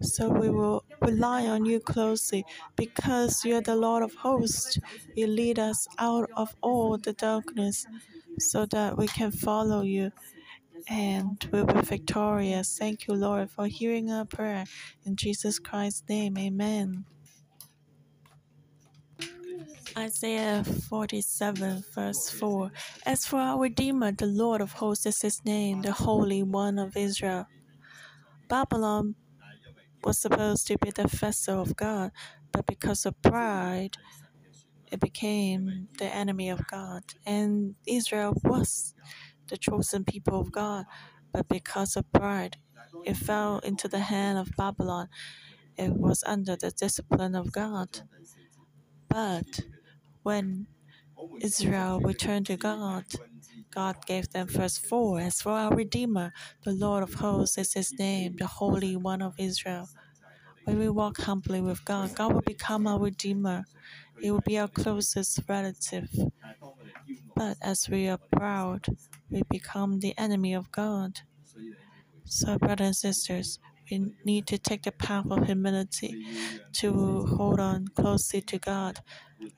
So 0.00 0.28
we 0.28 0.50
will 0.50 0.84
rely 1.00 1.46
on 1.46 1.64
you 1.64 1.78
closely 1.80 2.44
because 2.76 3.44
you 3.44 3.56
are 3.56 3.60
the 3.60 3.76
Lord 3.76 4.02
of 4.02 4.14
hosts. 4.14 4.78
You 5.14 5.26
lead 5.26 5.58
us 5.58 5.86
out 5.98 6.28
of 6.36 6.54
all 6.60 6.98
the 6.98 7.12
darkness 7.12 7.86
so 8.38 8.66
that 8.66 8.96
we 8.98 9.06
can 9.06 9.30
follow 9.30 9.82
you 9.82 10.10
and 10.88 11.48
we'll 11.52 11.66
be 11.66 11.80
victorious. 11.82 12.76
Thank 12.78 13.06
you, 13.06 13.14
Lord, 13.14 13.50
for 13.50 13.66
hearing 13.66 14.10
our 14.10 14.24
prayer. 14.24 14.64
In 15.04 15.16
Jesus 15.16 15.58
Christ's 15.58 16.02
name, 16.08 16.36
amen. 16.36 17.04
Isaiah 19.96 20.64
47, 20.64 21.84
verse 21.94 22.30
4 22.30 22.70
As 23.04 23.26
for 23.26 23.38
our 23.38 23.60
Redeemer, 23.60 24.12
the 24.12 24.26
Lord 24.26 24.60
of 24.60 24.72
hosts 24.72 25.06
is 25.06 25.20
his 25.20 25.44
name, 25.44 25.82
the 25.82 25.92
Holy 25.92 26.42
One 26.42 26.78
of 26.78 26.96
Israel. 26.96 27.46
Babylon 28.48 29.16
was 30.02 30.18
supposed 30.18 30.66
to 30.68 30.78
be 30.78 30.90
the 30.90 31.08
vessel 31.08 31.60
of 31.60 31.76
God, 31.76 32.10
but 32.52 32.66
because 32.66 33.04
of 33.06 33.20
pride, 33.22 33.96
it 34.90 35.00
became 35.00 35.88
the 35.98 36.06
enemy 36.06 36.48
of 36.48 36.66
God. 36.66 37.02
And 37.26 37.74
Israel 37.86 38.34
was 38.44 38.94
the 39.48 39.58
chosen 39.58 40.04
people 40.04 40.40
of 40.40 40.52
God, 40.52 40.86
but 41.32 41.48
because 41.48 41.96
of 41.96 42.10
pride, 42.12 42.56
it 43.04 43.16
fell 43.16 43.58
into 43.58 43.88
the 43.88 44.00
hand 44.00 44.38
of 44.38 44.50
Babylon. 44.56 45.08
It 45.76 45.92
was 45.92 46.24
under 46.26 46.56
the 46.56 46.70
discipline 46.70 47.34
of 47.34 47.52
God. 47.52 48.00
But 49.08 49.60
when 50.22 50.66
Israel 51.40 52.00
returned 52.00 52.46
to 52.46 52.56
God, 52.56 53.04
God 53.70 54.04
gave 54.06 54.30
them 54.30 54.46
first 54.46 54.84
4 54.86 55.20
As 55.20 55.40
for 55.42 55.52
our 55.52 55.74
Redeemer, 55.74 56.32
the 56.64 56.72
Lord 56.72 57.02
of 57.02 57.14
hosts 57.14 57.58
is 57.58 57.72
his 57.72 57.92
name, 57.98 58.36
the 58.38 58.46
Holy 58.46 58.96
One 58.96 59.22
of 59.22 59.34
Israel. 59.38 59.88
When 60.64 60.78
we 60.78 60.88
walk 60.88 61.18
humbly 61.18 61.60
with 61.60 61.84
God, 61.84 62.14
God 62.14 62.34
will 62.34 62.42
become 62.42 62.86
our 62.86 63.00
Redeemer. 63.00 63.64
He 64.20 64.30
will 64.30 64.42
be 64.42 64.58
our 64.58 64.68
closest 64.68 65.40
relative. 65.48 66.08
But 67.34 67.56
as 67.60 67.88
we 67.88 68.08
are 68.08 68.20
proud, 68.30 68.86
we 69.30 69.42
become 69.50 70.00
the 70.00 70.16
enemy 70.18 70.54
of 70.54 70.70
God. 70.70 71.20
So, 72.24 72.58
brothers 72.58 72.86
and 72.86 72.96
sisters, 72.96 73.58
we 73.92 74.14
need 74.24 74.46
to 74.46 74.56
take 74.56 74.82
the 74.82 74.92
path 74.92 75.26
of 75.30 75.44
humility 75.46 76.24
to 76.72 77.26
hold 77.26 77.60
on 77.60 77.88
closely 77.88 78.40
to 78.40 78.58
God. 78.58 79.00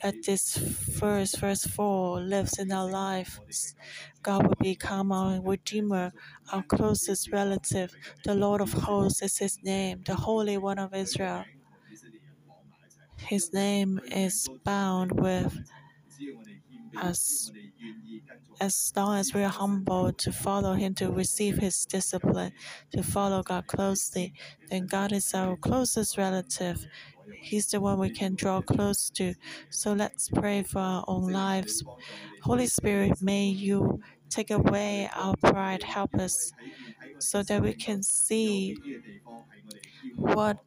Let 0.02 0.24
this 0.26 0.58
first 0.98 1.38
verse 1.38 1.64
4 1.64 2.20
lives 2.20 2.58
in 2.58 2.72
our 2.72 2.90
lives. 2.90 3.74
God 4.22 4.46
will 4.46 4.56
become 4.60 5.12
our 5.12 5.40
Redeemer, 5.40 6.12
our 6.52 6.62
closest 6.64 7.30
relative. 7.30 7.94
The 8.24 8.34
Lord 8.34 8.60
of 8.60 8.72
hosts 8.72 9.22
is 9.22 9.38
His 9.38 9.62
name, 9.62 10.02
the 10.04 10.16
Holy 10.16 10.58
One 10.58 10.80
of 10.80 10.94
Israel. 10.94 11.44
His 13.18 13.52
name 13.52 14.00
is 14.06 14.48
bound 14.64 15.12
with 15.12 15.56
us 16.96 17.50
as 18.60 18.92
long 18.96 19.16
as 19.18 19.34
we 19.34 19.42
are 19.42 19.48
humble 19.48 20.12
to 20.12 20.32
follow 20.32 20.74
Him, 20.74 20.94
to 20.94 21.10
receive 21.10 21.58
His 21.58 21.84
discipline, 21.84 22.52
to 22.92 23.02
follow 23.02 23.42
God 23.42 23.66
closely, 23.66 24.32
then 24.70 24.86
God 24.86 25.12
is 25.12 25.34
our 25.34 25.56
closest 25.56 26.16
relative. 26.16 26.86
He's 27.40 27.66
the 27.68 27.80
one 27.80 27.98
we 27.98 28.10
can 28.10 28.34
draw 28.34 28.60
close 28.62 29.10
to. 29.10 29.34
So 29.70 29.92
let's 29.92 30.28
pray 30.28 30.62
for 30.62 30.78
our 30.78 31.04
own 31.08 31.32
lives. 31.32 31.82
Holy 32.42 32.66
Spirit, 32.66 33.20
may 33.20 33.46
you 33.46 34.00
take 34.30 34.50
away 34.50 35.10
our 35.14 35.34
pride, 35.36 35.82
help 35.82 36.14
us 36.14 36.52
so 37.18 37.42
that 37.42 37.62
we 37.62 37.74
can 37.74 38.02
see 38.02 38.76
what 40.16 40.58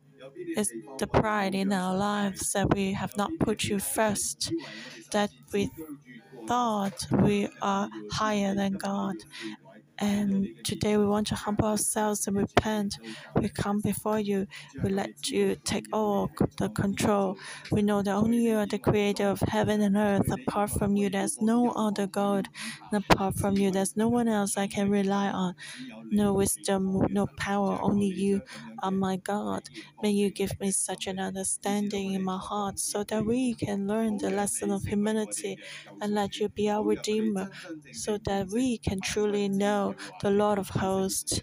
is 0.55 0.71
the 0.97 1.07
pride 1.07 1.55
in 1.55 1.71
our 1.71 1.95
lives 1.95 2.53
that 2.53 2.73
we 2.73 2.93
have 2.93 3.15
not 3.17 3.31
put 3.39 3.63
you 3.65 3.79
first, 3.79 4.51
that 5.11 5.29
we 5.53 5.69
thought 6.47 7.05
we 7.12 7.49
are 7.62 7.89
higher 8.12 8.55
than 8.55 8.77
God. 8.77 9.17
And 9.99 10.49
today 10.63 10.97
we 10.97 11.07
want 11.07 11.27
to 11.27 11.36
humble 11.36 11.65
ourselves 11.65 12.27
and 12.27 12.38
repent. 12.38 12.99
We 13.36 13.49
come 13.49 13.81
before 13.81 14.19
you. 14.19 14.47
We 14.81 14.89
let 14.89 15.31
you 15.31 15.55
take 15.63 15.88
all 15.91 16.31
the 16.57 16.69
control. 16.69 17.38
We 17.71 17.81
know 17.81 18.03
that 18.03 18.13
only 18.13 18.38
you 18.39 18.57
are 18.57 18.67
the 18.67 18.79
creator 18.79 19.27
of 19.27 19.39
heaven 19.41 19.81
and 19.81 19.97
earth. 19.97 20.31
Apart 20.31 20.71
from 20.71 20.97
you, 20.97 21.10
there's 21.10 21.41
no 21.41 21.71
other 21.71 22.07
God. 22.07 22.49
And 22.91 23.03
apart 23.10 23.36
from 23.38 23.57
you, 23.57 23.71
there's 23.71 23.95
no 23.97 24.07
one 24.10 24.27
else 24.27 24.57
I 24.57 24.67
can 24.67 24.89
rely 24.89 25.29
on. 25.29 25.55
No 26.12 26.33
wisdom, 26.33 27.05
no 27.10 27.27
power, 27.27 27.79
only 27.81 28.07
you 28.07 28.41
are 28.83 28.91
my 28.91 29.17
God. 29.17 29.69
May 30.01 30.11
you 30.11 30.29
give 30.31 30.59
me 30.59 30.71
such 30.71 31.07
an 31.07 31.19
understanding 31.19 32.13
in 32.13 32.23
my 32.23 32.37
heart 32.37 32.79
so 32.79 33.03
that 33.05 33.25
we 33.25 33.53
can 33.55 33.87
learn 33.87 34.17
the 34.17 34.29
lesson 34.29 34.71
of 34.71 34.83
humility 34.83 35.59
and 36.01 36.13
let 36.13 36.39
you 36.39 36.49
be 36.49 36.69
our 36.69 36.83
Redeemer 36.83 37.49
so 37.93 38.17
that 38.25 38.49
we 38.49 38.77
can 38.77 39.01
truly 39.01 39.49
know 39.49 39.95
the 40.21 40.31
Lord 40.31 40.59
of 40.59 40.69
hosts. 40.69 41.41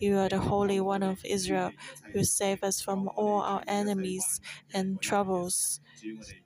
You 0.00 0.18
are 0.18 0.28
the 0.28 0.38
Holy 0.40 0.80
One 0.80 1.02
of 1.02 1.20
Israel 1.24 1.72
who 2.12 2.24
save 2.24 2.62
us 2.62 2.80
from 2.80 3.08
all 3.16 3.40
our 3.42 3.62
enemies 3.66 4.40
and 4.72 5.00
troubles. 5.00 5.80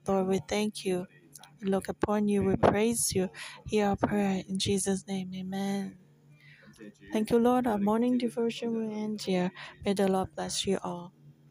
Lord, 0.07 0.27
we 0.27 0.39
thank 0.47 0.85
you. 0.85 1.07
We 1.61 1.69
look 1.69 1.89
upon 1.89 2.27
you, 2.27 2.43
we 2.43 2.55
praise 2.55 3.13
you. 3.13 3.29
Hear 3.67 3.87
our 3.87 3.95
prayer 3.97 4.43
in 4.47 4.59
Jesus' 4.59 5.05
name. 5.07 5.31
Amen. 5.35 5.97
Thank 7.11 7.29
you, 7.31 7.39
Lord. 7.39 7.67
Our 7.67 7.77
morning 7.77 8.17
devotion 8.17 8.73
will 8.73 8.91
end 8.91 9.21
here. 9.23 9.51
May 9.85 9.93
the 9.93 10.07
Lord 10.07 10.35
bless 10.35 10.65
you 10.65 10.79
all. 10.83 11.13